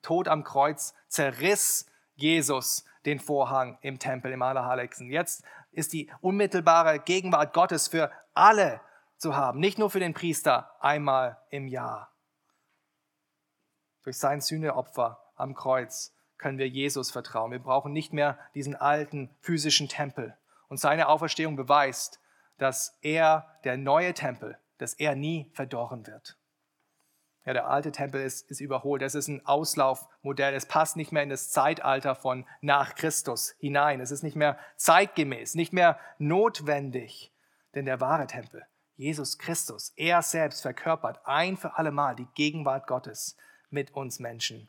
Tod 0.00 0.28
am 0.28 0.44
Kreuz 0.44 0.94
zerriss 1.08 1.86
Jesus 2.14 2.84
den 3.04 3.18
Vorhang 3.18 3.78
im 3.80 3.98
Tempel 3.98 4.30
im 4.30 4.42
Allerheiligsten. 4.42 5.10
Jetzt 5.10 5.42
ist 5.72 5.92
die 5.92 6.08
unmittelbare 6.20 7.00
Gegenwart 7.00 7.52
Gottes 7.52 7.88
für 7.88 8.12
alle 8.32 8.80
zu 9.16 9.34
haben, 9.34 9.58
nicht 9.58 9.80
nur 9.80 9.90
für 9.90 9.98
den 9.98 10.14
Priester 10.14 10.70
einmal 10.78 11.36
im 11.50 11.66
Jahr. 11.66 12.12
Durch 14.08 14.16
sein 14.16 14.40
Sühneopfer 14.40 15.22
am 15.36 15.54
Kreuz 15.54 16.14
können 16.38 16.56
wir 16.56 16.66
Jesus 16.66 17.10
vertrauen. 17.10 17.50
Wir 17.50 17.58
brauchen 17.58 17.92
nicht 17.92 18.14
mehr 18.14 18.38
diesen 18.54 18.74
alten 18.74 19.28
physischen 19.42 19.86
Tempel. 19.86 20.34
Und 20.68 20.80
seine 20.80 21.08
Auferstehung 21.08 21.56
beweist, 21.56 22.18
dass 22.56 22.96
er, 23.02 23.46
der 23.64 23.76
neue 23.76 24.14
Tempel, 24.14 24.56
dass 24.78 24.94
er 24.94 25.14
nie 25.14 25.50
verdorren 25.52 26.06
wird. 26.06 26.38
Ja, 27.44 27.52
der 27.52 27.68
alte 27.68 27.92
Tempel 27.92 28.22
ist, 28.22 28.50
ist 28.50 28.62
überholt. 28.62 29.02
Es 29.02 29.14
ist 29.14 29.28
ein 29.28 29.44
Auslaufmodell. 29.44 30.54
Es 30.54 30.64
passt 30.64 30.96
nicht 30.96 31.12
mehr 31.12 31.22
in 31.22 31.28
das 31.28 31.50
Zeitalter 31.50 32.14
von 32.14 32.46
nach 32.62 32.94
Christus 32.94 33.56
hinein. 33.58 34.00
Es 34.00 34.10
ist 34.10 34.22
nicht 34.22 34.36
mehr 34.36 34.58
zeitgemäß, 34.76 35.54
nicht 35.54 35.74
mehr 35.74 36.00
notwendig. 36.16 37.30
Denn 37.74 37.84
der 37.84 38.00
wahre 38.00 38.26
Tempel, 38.26 38.64
Jesus 38.96 39.36
Christus, 39.36 39.92
er 39.96 40.22
selbst 40.22 40.62
verkörpert 40.62 41.20
ein 41.26 41.58
für 41.58 41.76
allemal 41.76 42.16
die 42.16 42.28
Gegenwart 42.34 42.86
Gottes 42.86 43.36
mit 43.70 43.92
uns 43.92 44.18
Menschen. 44.18 44.68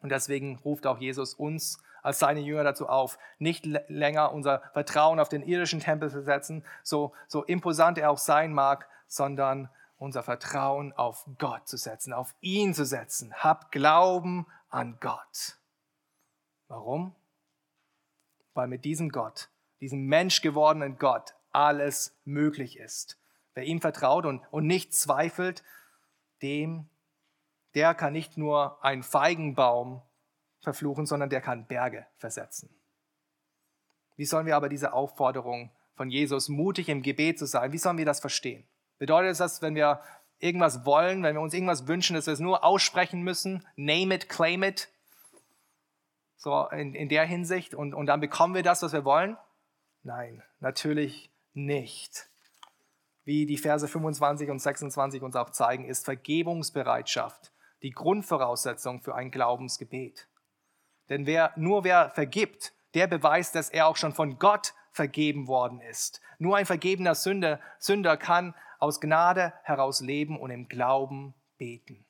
Und 0.00 0.10
deswegen 0.10 0.58
ruft 0.58 0.86
auch 0.86 0.98
Jesus 0.98 1.34
uns 1.34 1.82
als 2.02 2.18
seine 2.18 2.40
Jünger 2.40 2.64
dazu 2.64 2.88
auf, 2.88 3.18
nicht 3.38 3.66
länger 3.66 4.32
unser 4.32 4.62
Vertrauen 4.72 5.20
auf 5.20 5.28
den 5.28 5.42
irdischen 5.42 5.80
Tempel 5.80 6.10
zu 6.10 6.22
setzen, 6.22 6.64
so, 6.82 7.12
so 7.28 7.44
imposant 7.44 7.98
er 7.98 8.10
auch 8.10 8.18
sein 8.18 8.52
mag, 8.52 8.88
sondern 9.06 9.68
unser 9.98 10.22
Vertrauen 10.22 10.94
auf 10.94 11.26
Gott 11.38 11.68
zu 11.68 11.76
setzen, 11.76 12.14
auf 12.14 12.34
ihn 12.40 12.72
zu 12.72 12.86
setzen. 12.86 13.34
Hab 13.34 13.70
Glauben 13.70 14.46
an 14.70 14.96
Gott. 15.00 15.58
Warum? 16.68 17.14
Weil 18.54 18.68
mit 18.68 18.84
diesem 18.84 19.10
Gott, 19.10 19.50
diesem 19.80 20.06
menschgewordenen 20.06 20.98
Gott, 20.98 21.34
alles 21.52 22.16
möglich 22.24 22.78
ist. 22.78 23.18
Wer 23.54 23.64
ihm 23.64 23.80
vertraut 23.80 24.24
und, 24.24 24.42
und 24.50 24.66
nicht 24.66 24.94
zweifelt, 24.94 25.62
dem, 26.40 26.88
der 27.74 27.94
kann 27.94 28.12
nicht 28.12 28.36
nur 28.36 28.82
einen 28.84 29.02
Feigenbaum 29.02 30.02
verfluchen, 30.60 31.06
sondern 31.06 31.30
der 31.30 31.40
kann 31.40 31.66
Berge 31.66 32.06
versetzen. 32.16 32.74
Wie 34.16 34.24
sollen 34.24 34.46
wir 34.46 34.56
aber 34.56 34.68
diese 34.68 34.92
Aufforderung 34.92 35.70
von 35.94 36.10
Jesus, 36.10 36.48
mutig 36.48 36.88
im 36.88 37.02
Gebet 37.02 37.38
zu 37.38 37.46
sein, 37.46 37.72
wie 37.72 37.78
sollen 37.78 37.98
wir 37.98 38.04
das 38.04 38.20
verstehen? 38.20 38.66
Bedeutet 38.98 39.40
das, 39.40 39.62
wenn 39.62 39.74
wir 39.74 40.02
irgendwas 40.38 40.84
wollen, 40.84 41.22
wenn 41.22 41.34
wir 41.34 41.40
uns 41.40 41.54
irgendwas 41.54 41.86
wünschen, 41.86 42.14
dass 42.16 42.26
wir 42.26 42.34
es 42.34 42.40
nur 42.40 42.64
aussprechen 42.64 43.22
müssen, 43.22 43.66
name 43.76 44.14
it, 44.14 44.28
claim 44.28 44.62
it, 44.62 44.88
so 46.36 46.66
in, 46.68 46.94
in 46.94 47.08
der 47.08 47.24
Hinsicht, 47.24 47.74
und, 47.74 47.94
und 47.94 48.06
dann 48.06 48.20
bekommen 48.20 48.54
wir 48.54 48.62
das, 48.62 48.82
was 48.82 48.92
wir 48.92 49.04
wollen? 49.04 49.36
Nein, 50.02 50.42
natürlich 50.60 51.30
nicht. 51.52 52.28
Wie 53.24 53.44
die 53.44 53.58
Verse 53.58 53.86
25 53.86 54.50
und 54.50 54.58
26 54.58 55.22
uns 55.22 55.36
auch 55.36 55.50
zeigen, 55.50 55.84
ist 55.84 56.06
Vergebungsbereitschaft 56.06 57.49
die 57.82 57.90
Grundvoraussetzung 57.90 59.00
für 59.00 59.14
ein 59.14 59.30
Glaubensgebet. 59.30 60.28
Denn 61.08 61.26
wer, 61.26 61.52
nur 61.56 61.84
wer 61.84 62.10
vergibt, 62.10 62.72
der 62.94 63.06
beweist, 63.06 63.54
dass 63.54 63.70
er 63.70 63.86
auch 63.86 63.96
schon 63.96 64.12
von 64.12 64.38
Gott 64.38 64.74
vergeben 64.92 65.46
worden 65.46 65.80
ist. 65.80 66.20
Nur 66.38 66.56
ein 66.56 66.66
vergebener 66.66 67.14
Sünder, 67.14 67.60
Sünder 67.78 68.16
kann 68.16 68.54
aus 68.78 69.00
Gnade 69.00 69.52
heraus 69.62 70.00
leben 70.00 70.38
und 70.38 70.50
im 70.50 70.68
Glauben 70.68 71.34
beten. 71.58 72.04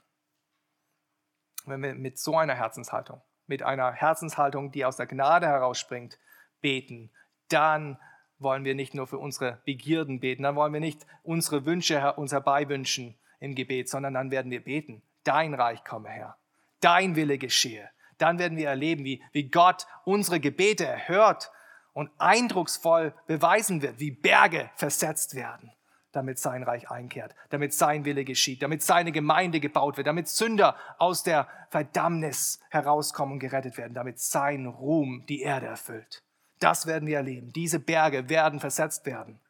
Wenn 1.66 1.82
wir 1.82 1.94
mit 1.94 2.18
so 2.18 2.36
einer 2.36 2.54
Herzenshaltung, 2.54 3.20
mit 3.46 3.62
einer 3.62 3.92
Herzenshaltung, 3.92 4.70
die 4.72 4.84
aus 4.84 4.96
der 4.96 5.06
Gnade 5.06 5.46
herausspringt, 5.46 6.18
beten, 6.60 7.10
dann 7.48 7.98
wollen 8.38 8.64
wir 8.64 8.74
nicht 8.74 8.94
nur 8.94 9.06
für 9.06 9.18
unsere 9.18 9.60
Begierden 9.64 10.20
beten, 10.20 10.44
dann 10.44 10.56
wollen 10.56 10.72
wir 10.72 10.80
nicht 10.80 11.06
unsere 11.22 11.66
Wünsche 11.66 12.14
uns 12.14 12.32
herbeiwünschen 12.32 13.18
im 13.38 13.54
Gebet, 13.54 13.88
sondern 13.88 14.14
dann 14.14 14.30
werden 14.30 14.50
wir 14.50 14.64
beten, 14.64 15.02
dein 15.24 15.54
Reich 15.54 15.84
komme 15.84 16.10
her, 16.10 16.36
dein 16.80 17.16
Wille 17.16 17.38
geschehe. 17.38 17.88
Dann 18.18 18.38
werden 18.38 18.58
wir 18.58 18.68
erleben, 18.68 19.04
wie, 19.04 19.22
wie 19.32 19.50
Gott 19.50 19.86
unsere 20.04 20.40
Gebete 20.40 20.86
erhört 20.86 21.50
und 21.92 22.10
eindrucksvoll 22.18 23.14
beweisen 23.26 23.82
wird, 23.82 23.98
wie 23.98 24.10
Berge 24.10 24.70
versetzt 24.76 25.34
werden 25.34 25.72
damit 26.12 26.38
sein 26.38 26.62
Reich 26.62 26.90
einkehrt, 26.90 27.34
damit 27.50 27.72
sein 27.72 28.04
Wille 28.04 28.24
geschieht, 28.24 28.62
damit 28.62 28.82
seine 28.82 29.12
Gemeinde 29.12 29.60
gebaut 29.60 29.96
wird, 29.96 30.06
damit 30.06 30.28
Sünder 30.28 30.76
aus 30.98 31.22
der 31.22 31.46
Verdammnis 31.68 32.60
herauskommen 32.70 33.34
und 33.34 33.38
gerettet 33.38 33.78
werden, 33.78 33.94
damit 33.94 34.18
sein 34.18 34.66
Ruhm 34.66 35.24
die 35.28 35.42
Erde 35.42 35.66
erfüllt. 35.66 36.22
Das 36.58 36.86
werden 36.86 37.06
wir 37.06 37.18
erleben. 37.18 37.52
Diese 37.52 37.78
Berge 37.78 38.28
werden 38.28 38.60
versetzt 38.60 39.06
werden. 39.06 39.40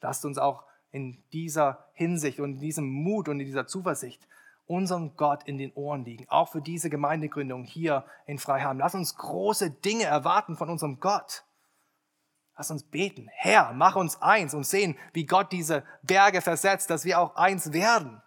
Lasst 0.00 0.24
uns 0.24 0.38
auch 0.38 0.64
in 0.90 1.22
dieser 1.32 1.86
Hinsicht 1.94 2.40
und 2.40 2.54
in 2.54 2.60
diesem 2.60 2.88
Mut 2.88 3.28
und 3.28 3.40
in 3.40 3.46
dieser 3.46 3.66
Zuversicht 3.66 4.26
unserem 4.68 5.16
Gott 5.16 5.42
in 5.44 5.58
den 5.58 5.72
Ohren 5.72 6.04
liegen, 6.04 6.28
auch 6.28 6.50
für 6.50 6.60
diese 6.60 6.90
Gemeindegründung 6.90 7.64
hier 7.64 8.04
in 8.26 8.38
Freiham. 8.38 8.78
Lass 8.78 8.94
uns 8.94 9.16
große 9.16 9.70
Dinge 9.70 10.04
erwarten 10.04 10.56
von 10.56 10.70
unserem 10.70 11.00
Gott. 11.00 11.44
Lass 12.56 12.70
uns 12.70 12.84
beten. 12.84 13.28
Herr, 13.32 13.72
mach 13.72 13.96
uns 13.96 14.20
eins 14.20 14.52
und 14.52 14.64
sehen, 14.64 14.96
wie 15.12 15.26
Gott 15.26 15.52
diese 15.52 15.84
Berge 16.02 16.40
versetzt, 16.42 16.90
dass 16.90 17.04
wir 17.04 17.18
auch 17.18 17.36
eins 17.36 17.72
werden. 17.72 18.22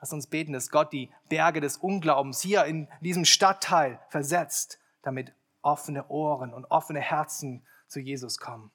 Lass 0.00 0.12
uns 0.12 0.26
beten, 0.26 0.52
dass 0.52 0.70
Gott 0.70 0.92
die 0.92 1.12
Berge 1.28 1.60
des 1.60 1.76
Unglaubens 1.76 2.40
hier 2.40 2.64
in 2.64 2.88
diesem 3.00 3.24
Stadtteil 3.24 4.00
versetzt, 4.08 4.78
damit 5.02 5.32
offene 5.60 6.08
Ohren 6.08 6.54
und 6.54 6.64
offene 6.70 7.00
Herzen 7.00 7.66
zu 7.86 8.00
Jesus 8.00 8.38
kommen. 8.38 8.72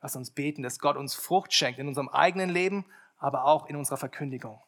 Lass 0.00 0.16
uns 0.16 0.30
beten, 0.30 0.62
dass 0.62 0.78
Gott 0.78 0.96
uns 0.96 1.14
Frucht 1.14 1.52
schenkt 1.52 1.78
in 1.78 1.88
unserem 1.88 2.08
eigenen 2.08 2.50
Leben, 2.50 2.86
aber 3.18 3.46
auch 3.46 3.66
in 3.66 3.76
unserer 3.76 3.96
Verkündigung. 3.96 4.62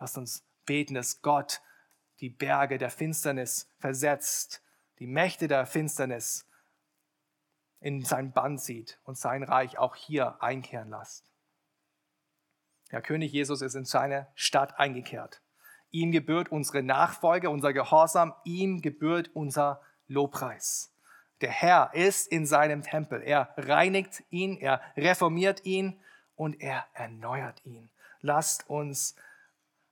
Lass 0.00 0.16
uns 0.16 0.44
beten, 0.68 0.94
dass 0.94 1.22
Gott 1.22 1.60
die 2.20 2.28
Berge 2.30 2.78
der 2.78 2.90
Finsternis 2.90 3.68
versetzt, 3.78 4.62
die 4.98 5.06
Mächte 5.06 5.48
der 5.48 5.66
Finsternis 5.66 6.46
in 7.80 8.04
sein 8.04 8.32
Band 8.32 8.60
sieht 8.60 9.00
und 9.04 9.16
sein 9.16 9.42
Reich 9.42 9.78
auch 9.78 9.96
hier 9.96 10.42
einkehren 10.42 10.90
lässt. 10.90 11.24
Der 12.90 13.02
König 13.02 13.32
Jesus 13.32 13.62
ist 13.62 13.74
in 13.74 13.84
seine 13.84 14.26
Stadt 14.34 14.78
eingekehrt. 14.78 15.40
Ihm 15.90 16.12
gebührt 16.12 16.50
unsere 16.50 16.82
Nachfolge, 16.82 17.50
unser 17.50 17.72
Gehorsam, 17.72 18.34
ihm 18.44 18.82
gebührt 18.82 19.30
unser 19.34 19.80
Lobpreis. 20.06 20.92
Der 21.40 21.50
Herr 21.50 21.94
ist 21.94 22.26
in 22.28 22.46
seinem 22.46 22.82
Tempel. 22.82 23.22
Er 23.22 23.54
reinigt 23.56 24.24
ihn, 24.30 24.56
er 24.56 24.80
reformiert 24.96 25.64
ihn 25.64 26.00
und 26.34 26.60
er 26.60 26.86
erneuert 26.94 27.64
ihn. 27.64 27.90
Lasst 28.20 28.68
uns 28.68 29.14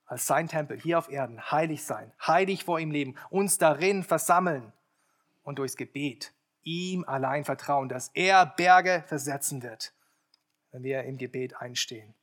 als 0.07 0.27
sein 0.27 0.49
Tempel 0.49 0.81
hier 0.81 0.99
auf 0.99 1.11
Erden 1.11 1.51
heilig 1.51 1.85
sein, 1.85 2.13
heilig 2.25 2.65
vor 2.65 2.79
ihm 2.79 2.91
leben, 2.91 3.17
uns 3.29 3.59
darin 3.59 4.03
versammeln 4.03 4.73
und 5.43 5.59
durchs 5.59 5.77
Gebet 5.77 6.33
ihm 6.63 7.05
allein 7.05 7.45
vertrauen, 7.45 7.89
dass 7.89 8.11
er 8.15 8.47
Berge 8.47 9.05
versetzen 9.07 9.63
wird, 9.63 9.93
wenn 10.73 10.83
wir 10.83 11.05
im 11.05 11.17
Gebet 11.19 11.57
einstehen. 11.57 12.15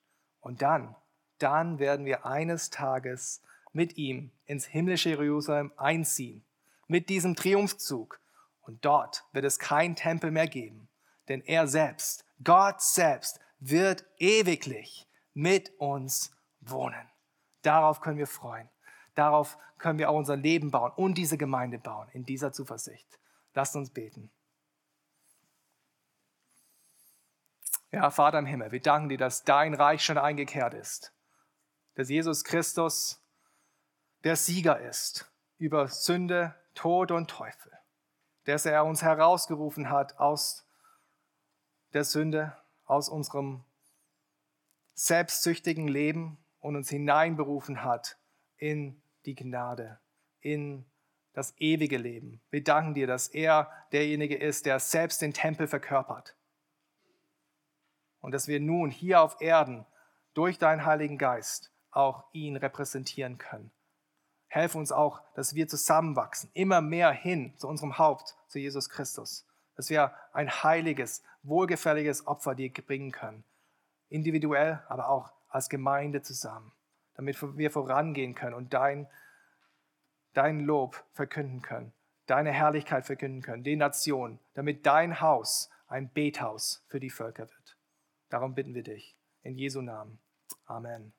Und 0.42 0.62
dann, 0.62 0.96
dann 1.40 1.80
werden 1.80 2.06
wir 2.06 2.26
eines 2.26 2.70
Tages 2.70 3.42
mit 3.72 3.98
ihm 3.98 4.32
ins 4.46 4.66
himmlische 4.66 5.10
Jerusalem 5.10 5.72
einziehen, 5.78 6.44
mit 6.88 7.10
diesem 7.10 7.36
Triumphzug. 7.36 8.20
Und 8.62 8.86
dort 8.86 9.26
wird 9.32 9.46
es 9.46 9.60
kein 9.60 9.96
Tempel 9.96 10.32
mehr 10.32 10.48
geben, 10.48 10.88
denn 11.28 11.42
er 11.42 11.68
selbst, 11.68 12.26
Gott 12.44 12.82
selbst, 12.82 13.40
wird 13.60 14.06
ewiglich 14.18 15.08
mit 15.34 15.72
uns 15.80 16.32
wohnen. 16.60 17.13
Darauf 17.64 18.02
können 18.02 18.18
wir 18.18 18.28
freuen. 18.28 18.70
Darauf 19.16 19.58
können 19.78 20.00
wir 20.00 20.10
auch 20.10 20.16
unser 20.16 20.36
Leben 20.36 20.72
bauen 20.72 20.92
und 20.96 21.16
diese 21.16 21.38
Gemeinde 21.38 21.80
bauen, 21.80 22.10
in 22.14 22.24
dieser 22.26 22.52
Zuversicht. 22.52 23.20
Lasst 23.54 23.76
uns 23.76 23.90
beten. 23.90 24.32
Ja, 27.92 28.10
Vater 28.10 28.40
im 28.40 28.46
Himmel, 28.46 28.72
wir 28.72 28.82
danken 28.82 29.10
dir, 29.10 29.18
dass 29.18 29.44
dein 29.44 29.76
Reich 29.76 30.04
schon 30.04 30.18
eingekehrt 30.18 30.74
ist. 30.74 31.14
Dass 31.96 32.10
Jesus 32.10 32.44
Christus 32.44 33.22
der 34.24 34.36
Sieger 34.36 34.80
ist 34.80 35.32
über 35.58 35.88
Sünde, 35.88 36.56
Tod 36.74 37.12
und 37.12 37.30
Teufel. 37.30 37.72
Dass 38.46 38.66
er 38.66 38.84
uns 38.86 39.04
herausgerufen 39.04 39.90
hat 39.90 40.18
aus 40.18 40.68
der 41.94 42.04
Sünde, 42.04 42.58
aus 42.86 43.10
unserem 43.10 43.64
selbstsüchtigen 44.96 45.88
Leben 45.88 46.43
und 46.64 46.78
uns 46.78 46.90
hineinberufen 46.90 47.84
hat 47.84 48.18
in 48.58 49.02
die 49.26 49.36
Gnade, 49.36 50.00
in 50.40 50.86
das 51.34 51.54
ewige 51.58 51.98
Leben. 51.98 52.42
Wir 52.52 52.64
danken 52.64 52.94
dir, 52.94 53.06
dass 53.06 53.28
er 53.28 53.70
derjenige 53.92 54.38
ist, 54.38 54.66
der 54.66 54.80
selbst 54.80 55.22
den 55.22 55.34
Tempel 55.34 55.68
verkörpert. 55.68 56.38
Und 58.22 58.32
dass 58.32 58.48
wir 58.48 58.62
nun 58.62 58.92
hier 58.92 59.22
auf 59.22 59.42
Erden 59.42 59.86
durch 60.34 60.58
deinen 60.58 60.86
Heiligen 60.86 61.18
Geist 61.18 61.70
auch 61.92 62.24
ihn 62.32 62.56
repräsentieren 62.56 63.38
können. 63.38 63.70
Helfe 64.48 64.78
uns 64.78 64.94
auch, 64.94 65.22
dass 65.36 65.56
wir 65.56 65.68
zusammenwachsen, 65.68 66.50
immer 66.54 66.80
mehr 66.80 67.12
hin 67.12 67.54
zu 67.58 67.68
unserem 67.68 67.98
Haupt, 67.98 68.38
zu 68.48 68.60
Jesus 68.60 68.88
Christus. 68.88 69.46
Dass 69.76 69.90
wir 69.90 70.14
ein 70.32 70.50
heiliges, 70.50 71.24
wohlgefälliges 71.42 72.26
Opfer 72.26 72.56
dir 72.56 72.72
bringen 72.72 73.12
können. 73.12 73.44
Individuell, 74.08 74.82
aber 74.88 75.10
auch 75.10 75.34
als 75.54 75.70
Gemeinde 75.70 76.22
zusammen. 76.22 76.72
Damit 77.16 77.42
wir 77.42 77.70
vorangehen 77.72 78.34
können 78.34 78.56
und 78.56 78.74
dein 78.74 79.08
dein 80.34 80.62
Lob 80.62 81.04
verkünden 81.14 81.62
können, 81.62 81.94
deine 82.26 82.52
Herrlichkeit 82.52 83.06
verkünden 83.06 83.42
können, 83.42 83.64
den 83.64 83.80
Nationen, 83.80 84.40
damit 84.54 84.86
dein 84.86 85.22
Haus 85.22 85.70
ein 85.88 86.12
Bethaus 86.12 86.84
für 86.88 87.00
die 87.00 87.10
Völker 87.10 87.44
wird. 87.44 87.78
Darum 88.30 88.56
bitten 88.56 88.74
wir 88.74 88.84
dich. 88.84 89.16
In 89.44 89.58
Jesu 89.58 89.82
Namen. 89.82 90.20
Amen. 90.66 91.14